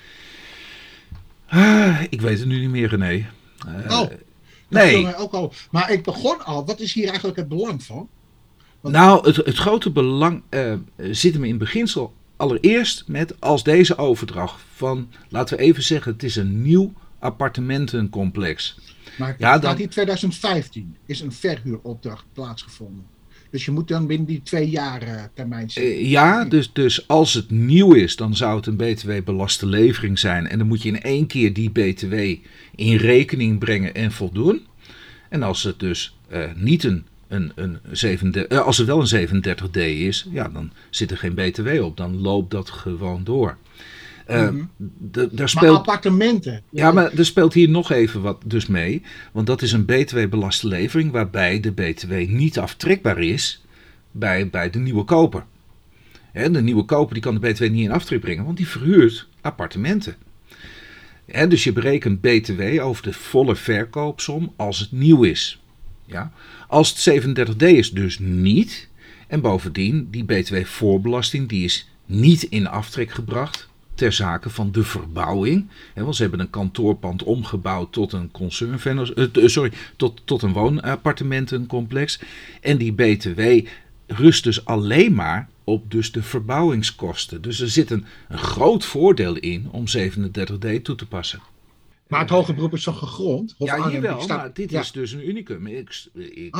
[1.47, 3.27] Ah, ik weet het nu niet meer René.
[3.66, 4.11] Uh, oh,
[4.68, 5.16] nee.
[5.16, 5.53] Ook al.
[5.71, 8.09] Maar ik begon al, wat is hier eigenlijk het belang van?
[8.81, 8.95] Want...
[8.95, 14.61] Nou, het, het grote belang uh, zit hem in beginsel allereerst met als deze overdracht
[14.75, 18.79] van, laten we even zeggen, het is een nieuw appartementencomplex.
[19.18, 19.79] Maar ja, dan...
[19.79, 23.05] in 2015 is een verhuuropdracht plaatsgevonden.
[23.51, 25.92] Dus je moet dan binnen die twee jaar termijn zitten.
[25.92, 30.46] Uh, ja, dus, dus als het nieuw is, dan zou het een btw-belaste levering zijn.
[30.46, 32.14] En dan moet je in één keer die btw
[32.75, 34.66] in rekening brengen en voldoen.
[35.29, 39.29] En als het dus eh, niet een, een, een 37, eh, als het wel een
[39.29, 41.96] 37D is, ja, dan zit er geen BTW op.
[41.96, 43.57] Dan loopt dat gewoon door.
[44.99, 46.62] De- daar Maar appartementen.
[46.71, 49.03] ja, maar er speelt hier nog even wat dus mee.
[49.33, 53.64] Want dat is een BTW-belaste levering waarbij de BTW niet aftrekbaar is
[54.11, 55.45] bij, bij de nieuwe koper.
[56.33, 59.29] Hè, de nieuwe koper die kan de BTW niet in aftrek brengen, want die verhuurt
[59.40, 60.16] appartementen.
[61.49, 65.62] Dus je berekent BTW over de volle verkoopsom als het nieuw is.
[66.07, 66.33] Ja?
[66.68, 68.88] Als het 37D is, dus niet.
[69.29, 73.68] En bovendien, die BTW-voorbelasting die is niet in aftrek gebracht
[74.03, 75.69] ter zake van de verbouwing.
[75.95, 80.43] Hè, want ze hebben een kantoorpand omgebouwd tot een concernvenno's, eh, t- sorry, tot, tot
[80.43, 82.21] een woonappartementencomplex.
[82.61, 83.41] En die BTW
[84.07, 87.43] rust dus alleen maar op dus de verbouwingskosten.
[87.43, 91.41] Dus er zit een, een groot voordeel in om 37D toe te passen.
[92.09, 93.55] Maar het hoge beroep is toch gegrond?
[93.59, 94.81] Hof Ja, hier wel, die staat- maar dit ja.
[94.81, 95.67] is dus een unicum.
[95.67, 96.55] Ik, ik,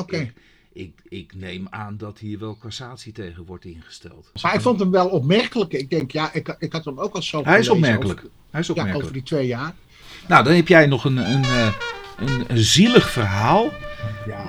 [0.73, 4.31] ik, ik neem aan dat hier wel cassatie tegen wordt ingesteld.
[4.43, 5.73] Maar ik vond hem wel opmerkelijk.
[5.73, 8.19] Ik denk, ja, ik, ik had hem ook al zo Hij is opmerkelijk.
[8.19, 9.03] Over, Hij is ja, opmerkelijk.
[9.03, 9.75] over die twee jaar.
[10.29, 11.73] Nou, dan heb jij nog een, een, eh,
[12.17, 13.71] een, een zielig verhaal.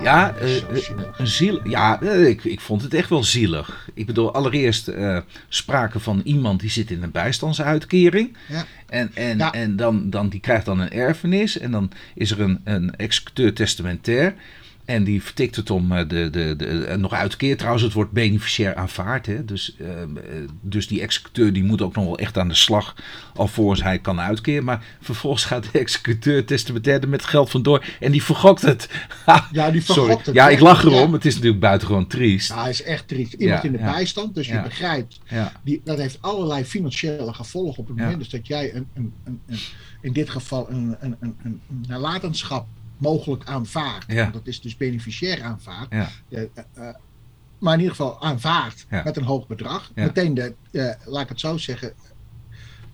[0.03, 1.19] Ja, eh, zo eh, zielig.
[1.19, 3.89] een ziel, ja eh, ik, ik vond het echt wel zielig.
[3.93, 8.37] Ik bedoel, allereerst eh, sprake van iemand die zit in een bijstandsuitkering.
[8.49, 8.65] Ja.
[8.87, 9.51] En, en, Ja.
[9.53, 11.57] en dan, dan die krijgt dan een erfenis.
[11.59, 14.33] En dan is er een, een executeur testamentair.
[14.85, 17.57] En die vertikt het om eh, de, de, de, eh, nog uitkeer.
[17.57, 19.25] Trouwens, het wordt beneficiair aanvaard.
[19.25, 19.45] Hè?
[19.45, 20.07] Dus, eh, eh,
[20.61, 22.95] dus die executeur die moet ook nog wel echt aan de slag.
[23.35, 24.63] Alvorens hij kan uitkeren.
[24.63, 27.85] Maar vervolgens gaat de executeur testamentair er met geld vandoor.
[27.99, 28.89] En die vergokt het.
[29.51, 30.03] Ja, die Sorry.
[30.03, 30.35] vergokt het.
[30.35, 30.89] Ja, ik lach Ja.
[30.89, 31.13] erom.
[31.13, 32.49] Het is natuurlijk buitengewoon triest.
[32.49, 33.33] Ja, hij is echt triest.
[33.33, 33.91] Iemand Ja, in de ja.
[33.91, 38.29] bijstand, dus je begrijpt, Ja, die, dat heeft allerlei financiële gevolgen op het moment dus
[38.29, 39.57] dat jij een, een, een, een-
[40.01, 42.67] in dit geval een, een, een, een nalatenschap
[43.03, 43.43] mogelijk.
[44.07, 44.21] Ja.
[44.21, 45.87] Want dat is dus beneficiair aanvaard.
[45.89, 46.41] ja, Eh,
[46.73, 46.95] eh,
[47.59, 49.01] maar in ieder geval aanvaard Ja.
[49.03, 49.91] met een hoog bedrag.
[49.95, 51.93] Meteen de, eh, laat ik het zo zeggen,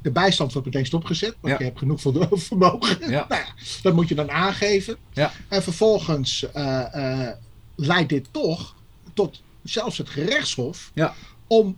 [0.02, 2.02] de bijstand wordt meteen stopgezet, want je hebt genoeg
[2.48, 3.10] vermogen.
[3.10, 3.28] Nou
[3.82, 4.98] dat moet je dan aangeven.
[5.12, 5.32] Ja.
[5.48, 6.46] En vervolgens
[7.76, 8.76] leidt dit toch
[9.14, 11.14] tot zelfs het gerechtshof Ja.
[11.48, 11.78] om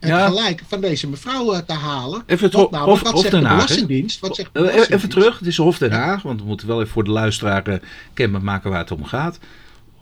[0.00, 0.26] het Ja.
[0.26, 2.22] gelijk van deze mevrouw eh, te halen.
[2.26, 3.64] Even Want Hof- namelijk, Hof- wat Hof zegt de Den Haag, hè?
[3.66, 4.20] Belastingdienst?
[4.20, 6.92] Wat zegt Eh, Even, terug, het is Hof Den Haag, want we moeten wel even
[6.92, 7.78] voor de luisteraar eh,
[8.14, 9.38] kenbaar maken waar het om gaat.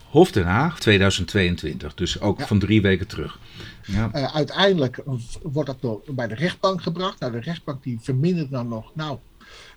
[0.08, 2.46] Hof Den Haag 2022, dus ook Ja.
[2.46, 3.38] van drie weken terug.
[3.86, 5.02] Ja, uiteindelijk
[5.42, 7.20] wordt dat door, bij de rechtbank gebracht.
[7.20, 9.18] Nou, de rechtbank die vermindert dan nog, nou,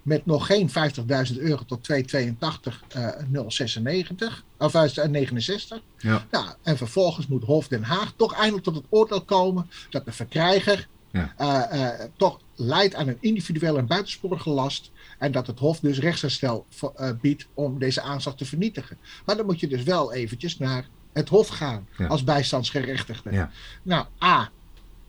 [0.01, 3.07] met nog geen 50.000 euro tot 282 eh
[3.47, 5.81] 096, of eh, 69.
[5.97, 10.05] ja, Nou, en vervolgens moet Hof Den Haag toch eindelijk tot het oordeel komen dat
[10.05, 11.33] de verkrijger Ja.
[11.37, 14.91] eh, eh, toch leidt aan een individuele en buitensporige last.
[15.17, 18.97] En dat het Hof dus rechtsherstel eh, biedt om deze aanslag te vernietigen.
[19.25, 22.07] Maar dan moet je dus wel eventjes naar het Hof gaan Ja.
[22.07, 23.31] als bijstandsgerechtigde.
[23.31, 23.51] Ja.
[23.83, 24.49] Nou, A,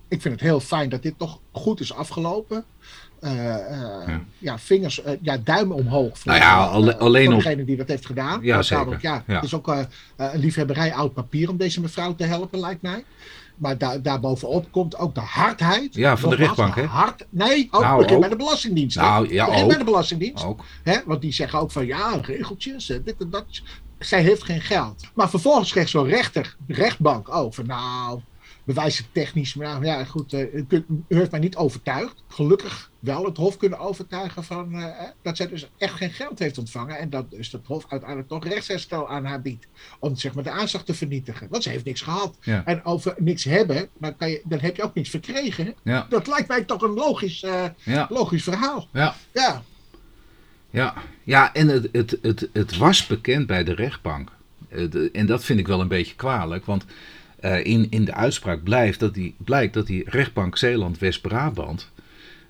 [0.08, 2.64] ik vind het heel fijn dat dit toch goed is afgelopen.
[3.22, 4.20] Eh, eh, Ja.
[4.38, 4.58] ja.
[4.58, 6.18] vingers, eh, ja, duimen omhoog.
[6.18, 8.42] Voor, Nou ja, alle- alleen voor op- degene die dat heeft gedaan.
[8.42, 8.76] Ja, zeker.
[8.76, 9.22] namelijk, ja.
[9.26, 9.86] Het is ook een
[10.34, 13.04] liefhebberij oud papier om deze mevrouw te helpen, lijkt mij.
[13.56, 15.94] Maar daar daarbovenop komt ook de hardheid.
[15.94, 16.82] Ja, van de rechtbank, hè?
[16.84, 18.20] Hard, nee, ook Nou, begin ook.
[18.20, 18.96] bij de Belastingdienst.
[18.96, 19.68] Nou, ja, begin ook.
[19.68, 20.44] bij de Belastingdienst.
[20.44, 20.64] ook.
[20.82, 20.96] Hè?
[21.06, 23.44] Want die zeggen ook van ja, regeltjes, dit en dat.
[23.98, 25.02] Zij heeft geen geld.
[25.14, 27.64] Maar vervolgens kreeg zo'n rechter, rechtbank over.
[27.66, 28.20] Nou,
[28.64, 29.54] bewijzen technisch.
[29.54, 32.22] Maar nou, ja, goed, eh, u, kunt- u heeft mij niet overtuigd.
[32.28, 34.86] Gelukkig wel het Hof kunnen overtuigen van, eh,
[35.22, 36.98] dat zij dus echt geen geld heeft ontvangen.
[36.98, 39.66] En dat dus het Hof uiteindelijk toch rechtsherstel aan haar biedt.
[39.98, 41.46] Om zeg maar, de aanslag te vernietigen.
[41.50, 42.36] Want ze heeft niks gehad.
[42.42, 42.62] Ja.
[42.64, 45.74] En over niks hebben, dan, kan je, dan heb je ook niks verkregen.
[45.82, 48.88] Ja, Dat lijkt mij toch een logisch, eh, ja, logisch verhaal.
[48.92, 49.14] ja.
[49.32, 49.62] Ja,
[50.70, 50.94] Ja,
[51.24, 54.30] ja en het, het, het, het was bekend bij de rechtbank.
[55.12, 56.84] En dat vind ik wel een beetje kwalijk, want
[57.42, 61.90] eh, in, in de uitspraak blijft dat die, blijkt dat die rechtbank Zeeland-West-Brabant.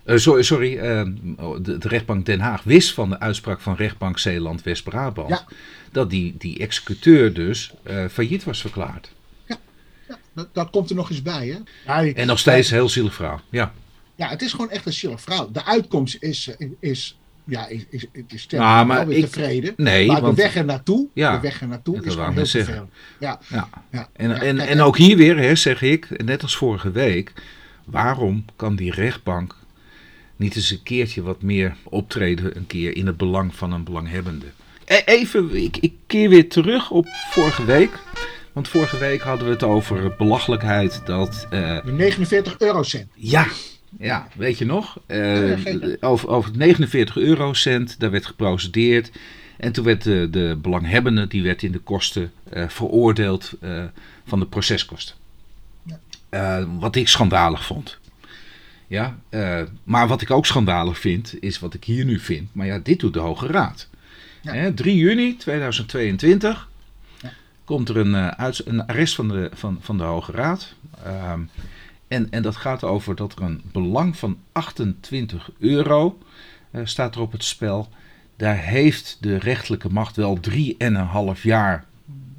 [0.05, 1.03] eh, sorry, sorry eh,
[1.63, 5.29] de, de rechtbank Den Haag wist van de uitspraak van rechtbank Zeeland-West-Brabant.
[5.29, 5.45] Ja.
[5.93, 9.13] Dat die, die executeur dus eh, failliet was verklaard.
[10.35, 11.47] dat, dat komt er nog eens bij.
[11.49, 11.59] Hè?
[11.93, 13.41] Ja, die- En nog steeds een heel zielig verhaal.
[13.51, 13.73] Ja,
[14.15, 15.51] Ja, het is gewoon echt een zielig vrouw.
[15.51, 16.51] De uitkomst is,
[16.81, 19.75] is ja, is, is, is stemt Nou, maar ik- tevreden.
[19.77, 22.47] nee, maar want- de weg er naartoe, Ja, de weg er naartoe is gewoon heel
[22.47, 22.91] vervelend.
[23.21, 23.69] Ja, ja.
[23.91, 26.91] ja, En, ja, en, kijk, en ook hier weer, hè, zeg ik, net als vorige
[26.91, 27.33] week,
[27.85, 29.55] waarom kan die rechtbank
[30.37, 34.47] niet eens een keertje wat meer optreden, een keer in het belang van een belanghebbende?
[34.85, 37.91] E- Even, ik, ik keer weer terug op vorige week.
[38.53, 41.47] Want vorige week hadden we het over belachelijkheid dat.
[41.51, 43.11] eh, De 49 eurocent.
[43.15, 43.47] ja,
[43.99, 44.99] ja, weet je nog?
[45.07, 49.11] Geen- over, over 49 eurocent, daar werd geprocedeerd.
[49.57, 53.85] En toen werd de, de belanghebbende die werd in de kosten eh, veroordeeld eh,
[54.27, 55.15] van de proceskosten.
[56.31, 56.67] Ja.
[56.79, 57.99] Wat ik schandalig vond.
[58.87, 59.19] Ja,
[59.85, 62.49] maar wat ik ook schandalig vind, is wat ik hier nu vind.
[62.53, 63.89] Maar ja, dit doet de Hoge Raad.
[64.41, 64.53] Ja.
[64.53, 66.69] Hè, 3 juni 2022
[67.23, 67.33] Ja.
[67.65, 70.75] komt er een, uits- een arrest van de, van, van de Hoge Raad.
[72.13, 76.19] En, en dat gaat over dat er een belang van 28 euro
[76.71, 77.89] eh, staat er op het spel.
[78.37, 80.39] Daar heeft de rechterlijke macht wel
[81.37, 81.85] 3,5 jaar.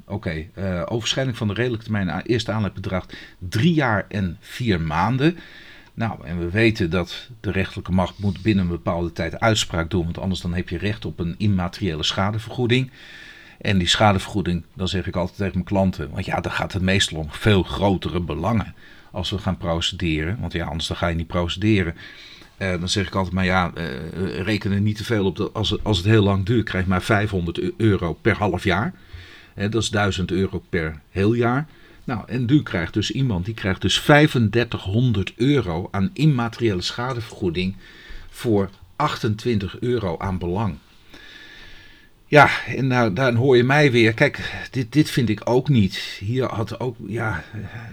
[0.06, 3.06] Oké, eh, overschrijding van de redelijke termijn eerste aanlegbedrag
[3.38, 5.38] 3 jaar en 4 maanden.
[5.94, 10.04] Nou, en we weten dat de rechterlijke macht moet binnen een bepaalde tijd uitspraak doen,
[10.04, 12.90] want anders dan heb je recht op een immateriële schadevergoeding.
[13.60, 16.82] En die schadevergoeding, dan zeg ik altijd tegen mijn klanten, want ja, dan gaat het
[16.82, 18.74] meestal om veel grotere belangen
[19.14, 20.40] als we gaan procederen.
[20.40, 21.94] Want ja, anders dan ga je niet procederen.
[22.56, 25.50] Eh, dan zeg ik altijd, maar ja, eh, reken er niet te veel op.
[25.52, 28.64] Als, het, als het heel lang duurt, krijg je maar 500 e- euro per half
[28.64, 28.94] jaar.
[29.54, 31.66] Dat is 1000 euro per heel jaar.
[32.04, 37.76] Nou, en nu krijgt dus iemand, die krijgt dus 3500 euro aan immateriële schadevergoeding
[38.30, 40.76] voor 28 euro aan belang.
[42.34, 44.12] Ja, en nou, dan hoor je mij weer.
[44.14, 45.96] Kijk, dit, dit vind ik ook niet.
[46.18, 47.44] Hier had ook, ja,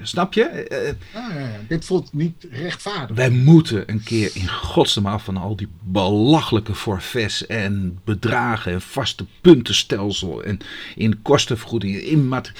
[0.01, 0.43] snap je?
[0.43, 1.59] Eh, eh, Ja, ja, ja.
[1.67, 3.15] Dit voelt niet rechtvaardig.
[3.15, 8.81] wij moeten een keer in godsnaam af van al die belachelijke forfaits en bedragen en
[8.81, 10.59] vaste puntenstelsel en
[10.95, 11.95] in kostenvergoeding.
[11.95, 12.51] In mat-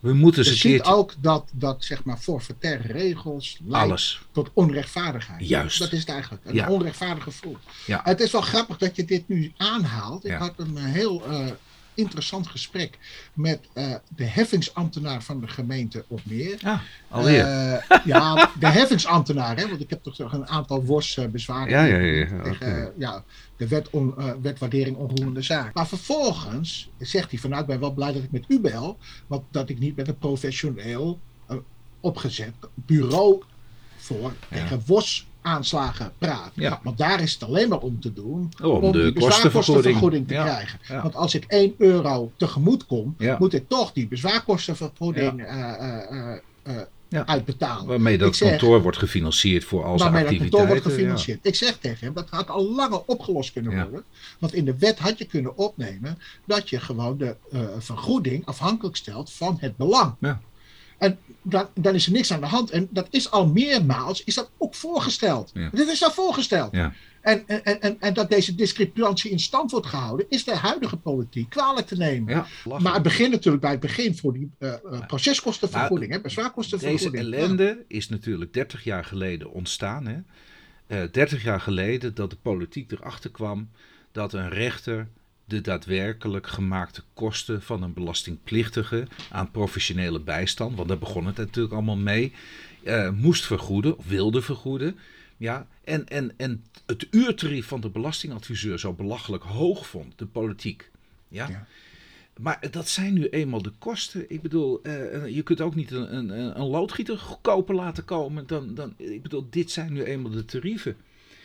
[0.00, 4.20] we moeten Je eens een ziet keertje ook dat, dat zeg maar forfaitaire regels alles.
[4.32, 5.48] tot onrechtvaardigheid.
[5.48, 5.78] Juist.
[5.78, 6.42] Dat is het eigenlijk.
[6.44, 6.68] Een Ja.
[6.68, 7.56] onrechtvaardig gevoel.
[7.86, 8.00] Ja.
[8.04, 10.24] Het is wel grappig dat je dit nu aanhaalt.
[10.24, 11.46] Ik had een eh, heel eh,
[11.94, 12.98] interessant gesprek
[13.34, 16.56] met eh, de heffingsambtenaar van de gemeente Opmeer.
[16.58, 17.44] Ja, alweer.
[17.44, 21.70] Eh, ja, de heffingsambtenaar, hè, want ik heb toch een aantal WOS-bezwaren.
[21.70, 23.24] Ja, ja, ja, ja, tegen, eh, ja,
[23.56, 25.74] de wet on, eh, wetwaardering onroerende zaak.
[25.74, 28.98] Maar vervolgens zegt hij van nou, ik ben wel blij dat ik met u bel,
[29.26, 31.56] want dat ik niet met een professioneel eh,
[32.00, 33.42] opgezet bureau
[33.96, 36.50] voor tegen WOS aanslagen praat.
[36.54, 36.80] Ja.
[36.82, 40.28] Want daar is het alleen maar om te doen Oh, om de die bezwaarkostenvergoeding kostenvergoeding.
[40.28, 40.42] te Ja.
[40.44, 40.78] krijgen.
[40.88, 41.02] Ja.
[41.02, 45.42] Want als ik 1 euro tegemoet kom, moet ik toch die bezwaarkostenvergoeding
[47.08, 47.26] Ja.
[47.26, 47.86] uitbetalen.
[47.86, 50.58] Waarmee dat zeg- kantoor wordt gefinancierd voor al zijn waarmee dat activiteiten.
[50.58, 51.38] kantoor wordt gefinancierd.
[51.46, 54.04] Ik zeg tegen hem, dat had al langer opgelost kunnen worden.
[54.38, 57.36] Want in de wet had je kunnen opnemen dat je gewoon de
[57.78, 60.14] vergoeding afhankelijk stelt van het belang.
[60.20, 60.40] Ja.
[61.00, 62.70] En dan, dan is er niks aan de hand.
[62.70, 65.50] En dat is al meermaals, is dat ook voorgesteld.
[65.54, 65.70] Ja.
[65.72, 66.72] Dit is al voorgesteld.
[66.72, 66.92] Ja.
[67.20, 71.50] En, en, en, en dat deze discrepantie in stand wordt gehouden, is de huidige politiek
[71.50, 72.34] kwalijk te nemen.
[72.34, 72.78] Ja.
[72.78, 77.14] Maar het begint natuurlijk bij het begin voor die eh, eh, proceskostenvergoeding, hè, Deze bezwaarkostenvergoeding.
[77.14, 80.06] ellende is natuurlijk 30 jaar geleden ontstaan.
[80.06, 80.18] Hè?
[80.86, 83.68] Eh, 30 jaar geleden dat de politiek erachter kwam
[84.12, 85.08] dat een rechter
[85.50, 91.74] de daadwerkelijk gemaakte kosten van een belastingplichtige aan professionele bijstand, want daar begon het natuurlijk
[91.74, 92.32] allemaal mee,
[92.82, 94.98] eh, moest vergoeden of wilde vergoeden.
[95.36, 100.90] Ja, en, en, en het uurtarief van de belastingadviseur zo belachelijk hoog vond, de politiek.
[101.28, 101.48] Ja.
[101.48, 101.66] Ja.
[102.40, 104.30] Maar dat zijn nu eenmaal de kosten.
[104.30, 108.46] Ik bedoel, eh, je kunt ook niet een, een, een loodgieter goedkoper laten komen.
[108.46, 110.96] Dan, dan, ik bedoel, dit zijn nu eenmaal de tarieven.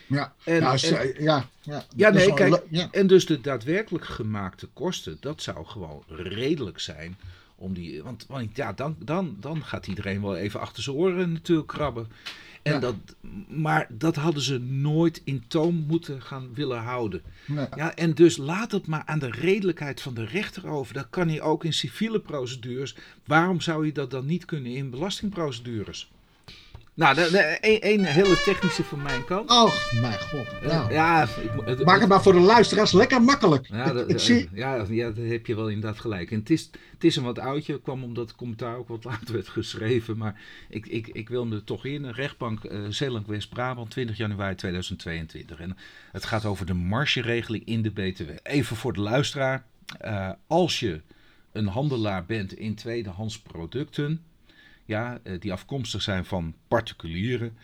[0.06, 1.48] Ja, En- ja, en- ja,
[1.96, 2.62] ja, nee, kijk.
[2.70, 2.88] ja.
[2.90, 7.16] En dus de daadwerkelijk gemaakte kosten, dat zou gewoon redelijk zijn.
[7.58, 11.32] Om die, want, want ja, dan, dan, dan gaat iedereen wel even achter zijn oren
[11.32, 12.08] natuurlijk krabben.
[12.62, 12.78] En Ja.
[12.78, 12.94] dat,
[13.48, 17.22] maar dat hadden ze nooit in toom moeten gaan willen houden.
[17.76, 20.94] Ja, en dus laat het maar aan de redelijkheid van de rechter over.
[20.94, 22.96] Dat kan hij ook in civiele procedures.
[23.24, 26.10] Waarom zou je dat dan niet kunnen in belastingprocedures?
[26.96, 27.18] Nou,
[27.60, 29.50] een hele technische van mijn kant.
[29.50, 30.46] Oh, mijn god.
[30.62, 33.66] Nou, Ja, ik, het, Maak het maar voor de luisteraars lekker makkelijk.
[33.68, 36.30] ja, ik, dat- ik zie, ja, ja, daar heb je wel inderdaad gelijk.
[36.30, 39.32] En het is, het is een wat oudje, kwam omdat het commentaar ook wat later
[39.34, 40.16] werd geschreven.
[40.16, 42.10] Maar ik, ik, ik wil hem er toch in.
[42.10, 45.60] Rechtbank eh Zeeland West-Brabant, 20 januari 2022.
[45.60, 45.76] En
[46.12, 48.30] het gaat over de margeregeling in de BTW.
[48.42, 49.64] Even voor de luisteraar.
[49.98, 51.00] eh, als je
[51.52, 54.22] een handelaar bent in tweedehands producten,
[54.86, 57.56] ja, eh, die afkomstig zijn van particulieren,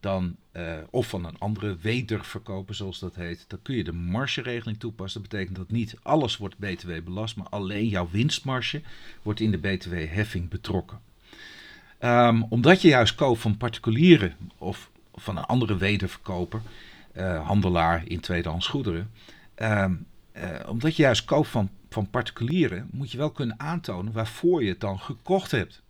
[0.00, 4.78] dan, eh, of van een andere wederverkoper, zoals dat heet, dan kun je de margeregeling
[4.78, 5.20] toepassen.
[5.20, 8.82] Dat betekent dat niet alles wordt BTW belast, maar alleen jouw winstmarge
[9.22, 11.00] wordt in de BTW-heffing betrokken.
[11.98, 16.60] Ehm, omdat je juist koopt van particulieren of van een andere wederverkoper,
[17.12, 19.10] eh, handelaar in tweedehands goederen,
[19.54, 19.94] ehm,
[20.32, 24.68] eh, omdat je juist koopt van, van particulieren, moet je wel kunnen aantonen waarvoor je
[24.68, 25.82] het dan gekocht hebt.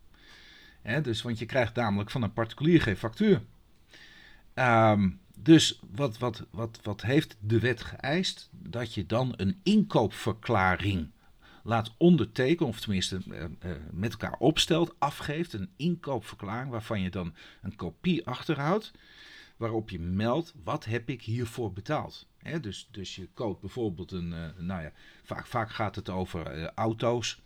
[1.02, 3.42] Dus, want je krijgt namelijk van een particulier geen factuur.
[4.54, 8.48] Ehm, Dus wat, wat, wat, wat heeft de wet geëist?
[8.52, 11.10] Dat je dan een inkoopverklaring
[11.62, 13.46] laat ondertekenen, of tenminste uh, uh,
[13.90, 15.52] met elkaar opstelt, afgeeft.
[15.52, 18.92] Een inkoopverklaring waarvan je dan een kopie achterhoudt.
[19.56, 22.26] Waarop je meldt, wat heb ik hiervoor betaald?
[22.60, 27.40] Dus, dus je koopt bijvoorbeeld een, uh, nou ja, vaak, vaak gaat het over auto's.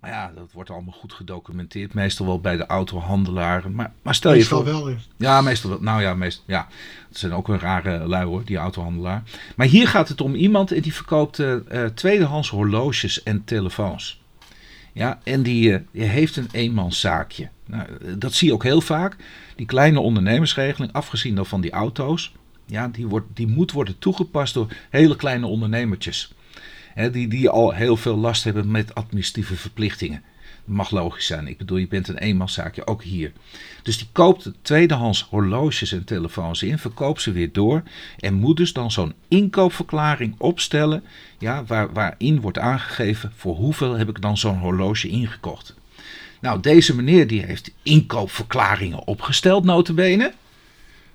[0.00, 1.94] Maar ja, dat wordt allemaal goed gedocumenteerd.
[1.94, 3.74] Meestal wel bij de autohandelaren.
[3.74, 4.80] Maar, maar stel meestal je voor.
[4.80, 4.90] wel.
[4.90, 4.96] Ja.
[5.16, 5.80] ja, meestal wel.
[5.80, 6.68] Nou ja, meestal, ja,
[7.08, 9.22] dat zijn ook een rare lui hoor, die autohandelaar.
[9.56, 14.20] Maar hier gaat het om iemand die verkoopt uh, uh, tweedehands horloges en telefoons.
[14.92, 17.48] Ja, en die, uh, die heeft een eenmanszaakje.
[17.66, 17.86] Nou,
[18.18, 19.16] dat zie je ook heel vaak.
[19.56, 22.32] Die kleine ondernemersregeling, afgezien dan van die auto's.
[22.66, 26.34] Ja, die, wordt, die moet worden toegepast door hele kleine ondernemertjes.
[26.96, 30.22] Die, die al heel veel last hebben met administratieve verplichtingen.
[30.64, 31.48] Dat mag logisch zijn.
[31.48, 33.32] Ik bedoel, je bent een eenmanszaakje, ook hier.
[33.82, 37.82] Dus die koopt tweedehands horloges en telefoons in, verkoopt ze weer door.
[38.18, 41.02] En moet dus dan zo'n inkoopverklaring opstellen.
[41.38, 45.74] Ja, waar, waarin wordt aangegeven voor hoeveel heb ik dan zo'n horloge ingekocht.
[46.40, 50.32] Nou, deze meneer die heeft inkoopverklaringen opgesteld, notabene.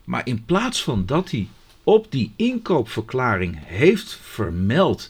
[0.04, 1.48] Maar in plaats van dat hij
[1.84, 5.10] op die inkoopverklaring heeft vermeld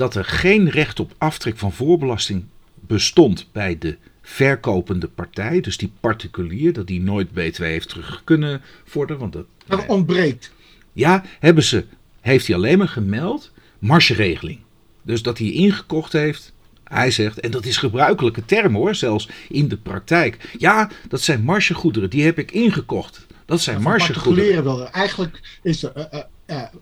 [0.00, 5.92] dat er geen recht op aftrek van voorbelasting bestond bij de verkopende partij, dus die
[6.00, 9.20] particulier, dat die nooit BTW heeft terug kunnen vorderen.
[9.20, 10.52] Want dat, dat ontbreekt.
[10.92, 11.84] Ja, hebben ze,
[12.20, 14.58] heeft hij alleen maar gemeld, margeregeling.
[15.02, 16.52] Dus dat hij ingekocht heeft,
[16.84, 20.54] hij zegt, en dat is gebruikelijke term hoor, zelfs in de praktijk.
[20.58, 23.26] Ja, dat zijn margegoederen, die heb ik ingekocht.
[23.44, 24.64] Dat zijn Ja, margegoederen.
[24.64, 24.90] wel.
[24.90, 26.20] Eigenlijk is, de, uh, uh,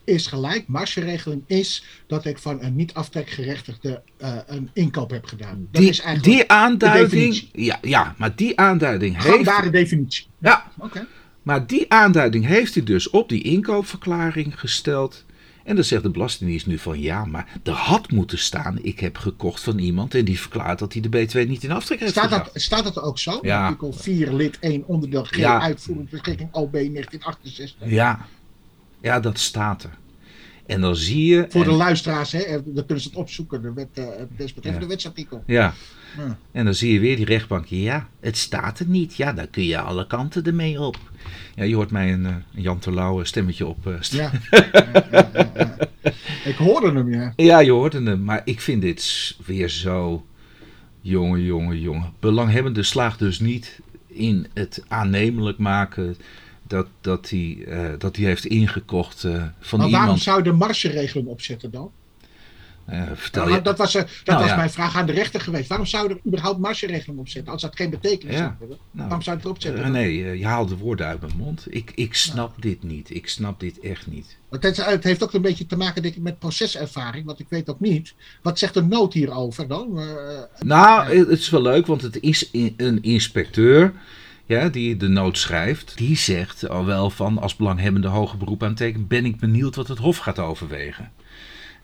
[0.04, 0.64] is gelijk.
[0.68, 5.68] Margeregeling is dat ik van een niet aftrekgerechtigde uh, een inkoop heb gedaan.
[5.70, 7.48] Dat Die, is eigenlijk die aanduiding, definitie.
[7.52, 9.34] ja, ja, maar die aanduiding een heeft...
[9.34, 10.26] gangbare definitie.
[10.38, 11.06] Ja, Oké.
[11.42, 15.24] Maar die aanduiding heeft hij dus op die inkoopverklaring gesteld.
[15.64, 19.16] En dan zegt de Belastingdienst nu van ja, maar er had moeten staan: ik heb
[19.16, 22.24] gekocht van iemand en die verklaart dat hij de BTW niet in aftrek heeft Staat
[22.24, 22.44] gedaan.
[22.52, 23.38] dat, staat dat ook zo?
[23.42, 23.64] Ja.
[23.64, 25.60] Artikel 4 lid 1 onderdeel G Ja.
[25.60, 27.76] uitvoerend beschikking OB 1968.
[27.90, 28.26] Ja.
[29.02, 29.90] Ja, dat staat er.
[30.66, 31.46] En dan zie je.
[31.48, 34.86] Voor de en- luisteraars, hè, dan kunnen ze het opzoeken, de wet, eh, het desbetreffende
[34.86, 34.92] Ja.
[34.92, 35.42] wetsartikel.
[35.46, 35.74] ja.
[36.16, 36.38] Ja.
[36.52, 37.66] En dan zie je weer die rechtbank.
[37.66, 39.14] Ja, het staat er niet.
[39.16, 40.96] Ja, dan kun je alle kanten ermee op.
[41.54, 43.86] Ja, je hoort mij een, eh, een Jan Terlouw stemmetje op.
[43.86, 44.30] eh, st- Ja.
[46.44, 47.32] Ik hoorde hem, ja.
[47.36, 48.24] Ja, je hoort hem.
[48.24, 50.26] Maar ik vind dit weer zo.
[51.00, 52.12] Jongen, jongen, jongen.
[52.20, 56.16] Belanghebbende slaagt dus niet in het aannemelijk maken.
[56.68, 60.20] Dat, dat, hij, eh, dat hij heeft ingekocht eh, van Maar waarom iemand.
[60.22, 61.90] zou je de margeregeling opzetten dan?
[62.86, 63.62] Eh, vertel Nou, je.
[63.62, 64.56] dat was, dat Nou, was ja.
[64.56, 65.68] mijn vraag aan de rechter geweest.
[65.68, 67.52] Waarom zou er überhaupt margeregeling op zetten?
[67.52, 68.56] Als dat geen betekenis Ja.
[68.58, 68.70] heeft.
[68.70, 69.94] Nou, Waarom zou het erop zetten?
[69.94, 71.66] Eh, je haalt de woorden uit mijn mond.
[71.68, 73.14] Ik, ik snap dit niet.
[73.14, 74.36] Ik snap dit echt niet.
[74.50, 77.26] Het, het heeft ook een beetje te maken denk ik, met proceservaring.
[77.26, 78.14] Want ik weet ook niet.
[78.42, 80.00] Wat zegt de nood hierover dan?
[80.58, 83.92] Nou, het is wel leuk, want het is een inspecteur
[84.48, 85.92] ja, die de nood schrijft.
[85.96, 89.98] Die zegt al wel van, als belanghebbende hoger beroep aantekent, ben ik benieuwd wat het
[89.98, 91.12] Hof gaat overwegen.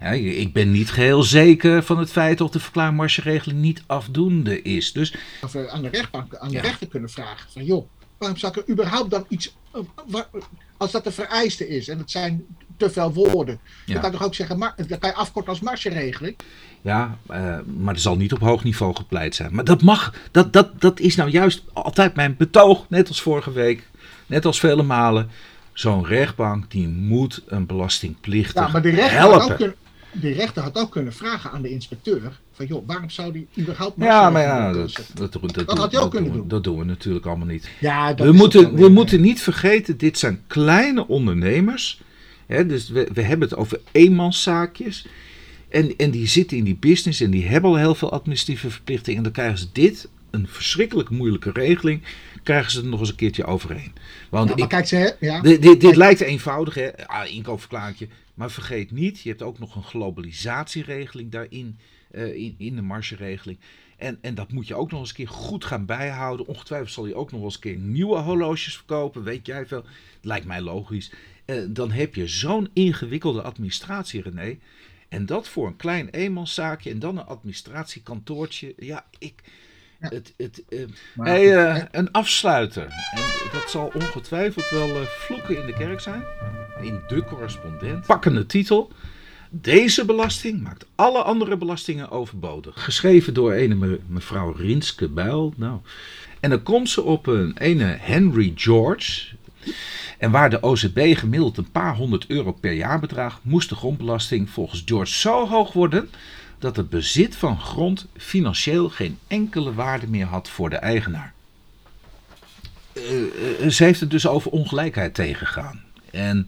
[0.01, 4.93] Ja, ik ben niet geheel zeker van het feit of de verklaarmargeregeling niet afdoende is.
[4.93, 6.61] Dus of we aan de rechtbank, aan de Ja.
[6.61, 7.51] rechter kunnen vragen.
[7.53, 9.57] Van joh, waarom zou ik er überhaupt dan iets.
[9.73, 10.21] eh,
[10.77, 12.45] als dat de vereiste is en het zijn
[12.77, 13.59] te veel woorden.
[13.87, 13.93] Ja.
[13.93, 16.37] Dan kan je toch ook zeggen, mar, dan kan je afkorten als margeregeling.
[16.83, 19.55] ja, eh, maar er zal niet op hoog niveau gepleit zijn.
[19.55, 23.53] Maar dat mag, dat, dat, dat is nou juist altijd mijn betoog, net als vorige
[23.53, 23.83] week,
[24.27, 25.31] net als vele malen.
[25.73, 29.67] Zo'n rechtbank die moet een belastingplichtig Ja, maar de rechter, had helpen.
[29.67, 29.75] ook
[30.21, 32.41] de rechter had ook kunnen vragen aan de inspecteur.
[32.53, 35.93] Van joh, waarom zou die überhaupt Ja, maar ja, dat, dat, dat, dat, Dat had
[35.93, 37.69] hij ook kunnen doen, dat doen we natuurlijk allemaal niet.
[37.81, 42.03] Ja, We, moeten, we moeten niet vergeten, dit zijn kleine ondernemers.
[42.47, 45.07] Hè, dus we, we hebben het over eenmanszaakjes.
[45.69, 49.17] En, en die zitten in die business en die hebben al heel veel administratieve verplichtingen.
[49.17, 52.03] En dan krijgen ze dit, een verschrikkelijk moeilijke regeling,
[52.43, 53.93] krijgen ze er nog eens een keertje overheen.
[54.31, 55.41] Want Ja, maar ik, kijk, ze, ja.
[55.41, 57.07] dit, dit, dit lijkt eenvoudig, hè?
[57.07, 58.09] Ah, inkoopverklaringje.
[58.35, 61.79] Maar vergeet niet, je hebt ook nog een globalisatieregeling daarin,
[62.11, 63.59] eh, in, in de margeregeling.
[63.97, 66.47] En, en dat moet je ook nog eens een keer goed gaan bijhouden.
[66.47, 69.85] Ongetwijfeld zal je ook nog eens een keer nieuwe horloges verkopen, weet jij veel.
[70.21, 71.13] Lijkt mij logisch.
[71.45, 74.59] Eh, dan heb je zo'n ingewikkelde administratie, René.
[75.09, 78.75] En dat voor een klein eenmanszaakje en dan een administratiekantoortje.
[78.77, 79.43] Ja, ik...
[80.11, 80.79] Het, het, eh,
[81.15, 82.83] Maar- hey, eh, een afsluiter.
[82.83, 86.23] En dat zal ongetwijfeld wel eh, vloeken in de kerk zijn.
[86.81, 88.07] In de correspondent.
[88.07, 88.93] Pakkende titel.
[89.51, 92.85] Deze belasting maakt alle andere belastingen overbodig.
[92.85, 95.53] Geschreven door ene me- mevrouw Rinske Bijl.
[95.57, 95.79] Nou.
[96.41, 99.27] En dan komt ze op een ene Henry George.
[100.19, 104.51] En waar de OZB gemiddeld een paar honderd euro per jaar bedraagt, moest de grondbelasting
[104.51, 106.09] volgens George zo hoog worden
[106.59, 111.33] dat het bezit van grond financieel geen enkele waarde meer had voor de eigenaar.
[112.95, 115.83] Uh, ze heeft het dus over ongelijkheid tegengaan.
[116.11, 116.47] En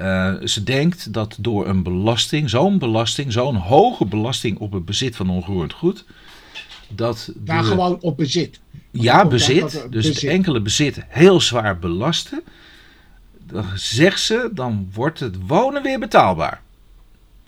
[0.00, 5.16] uh, ze denkt dat door een belasting, zo'n belasting, zo'n hoge belasting op het bezit
[5.16, 6.04] van onroerend goed,
[6.88, 7.32] dat.
[7.36, 8.60] Daar gewoon op bezit.
[8.90, 9.70] Ja, bezit.
[9.70, 10.14] Dus bezit.
[10.14, 12.42] het enkele bezit heel zwaar belasten.
[13.46, 16.62] Dan zegt ze, dan wordt het wonen weer betaalbaar.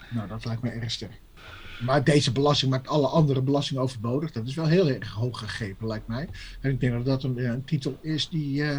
[0.08, 1.20] Nou, dat lijkt me erg sterk.
[1.80, 4.32] Maar deze belasting maakt alle andere belastingen overbodig.
[4.32, 6.28] Dat is wel heel erg hoog gegrepen, lijkt mij.
[6.60, 8.78] En ik denk dat dat een, een titel is die, uh,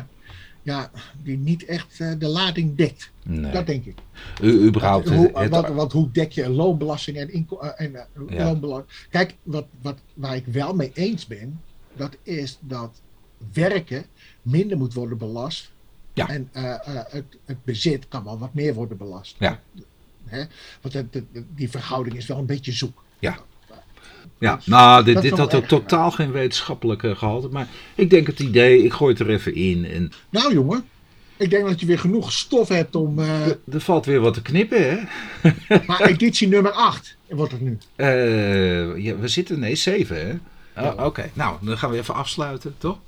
[0.61, 0.91] ja,
[1.23, 3.11] die niet echt uh, de lading dekt.
[3.23, 3.51] Nee.
[3.51, 3.97] Dat denk ik.
[4.41, 5.09] U, überhaupt.
[5.09, 7.91] Want, hoe, wat, wat, hoe dek je loonbelasting en, inko- uh, en
[8.29, 8.43] ja.
[8.43, 9.07] loonbelasting?
[9.09, 11.61] Kijk, wat, wat, waar ik wel mee eens ben,
[11.95, 13.01] dat is dat
[13.53, 14.05] werken
[14.41, 15.71] minder moet worden belast.
[16.13, 16.29] Ja.
[16.29, 19.35] En het, het bezit kan wel wat meer worden belast.
[19.39, 19.59] Ja.
[20.31, 20.43] Hè?
[20.81, 23.03] Want de, de, die verhouding is wel een beetje zoek.
[23.19, 23.37] Ja.
[24.39, 27.47] Ja, nou, dit, dit had ook totaal geen wetenschappelijke gehalte.
[27.47, 29.85] Maar ik denk het idee, ik gooi het er even in.
[29.85, 30.11] En...
[30.29, 30.83] Nou, jongen.
[31.37, 33.19] Ik denk dat je weer genoeg stof hebt om.
[33.19, 33.45] Uh...
[33.47, 34.99] Er valt weer wat te knippen, hè?
[35.87, 37.77] maar editie nummer 8 wordt het nu.
[37.95, 40.33] Uh, ja, we zitten, nee, 7, hè?
[40.85, 41.31] Oh, Oké, okay.
[41.33, 42.99] nou, dan gaan we even afsluiten, toch?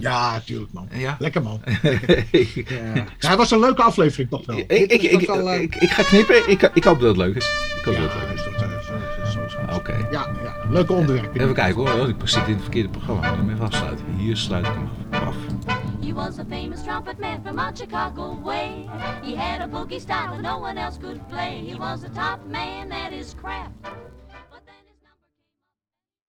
[0.00, 0.88] Ja, natuurlijk man.
[0.92, 1.16] Ja?
[1.18, 1.60] Lekker man.
[1.82, 2.94] ja.
[3.18, 4.58] ja, het was een leuke aflevering toch wel.
[4.58, 5.60] Ik, ik, ik, wel, uh...
[5.60, 6.50] ik, ik, ga knippen.
[6.50, 7.46] Ik, ik hoop dat het leuk is.
[7.78, 8.46] Ik hoop ja, dat het leuk is.
[9.62, 9.74] Oké.
[9.74, 10.06] Okay.
[10.10, 11.36] Ja, ja, leuke onderwerp.
[11.36, 13.32] Even kijken hoor, ik zit in het verkeerde programma.
[13.32, 14.04] Ik moet even afsluiten.
[14.16, 15.36] Hier sluit ik hem af.
[16.00, 18.88] He was a famous trumpet man from out Chicago way.
[19.22, 21.64] He had a boogie style that no one else could play.
[21.66, 23.70] He was a top man at his craft.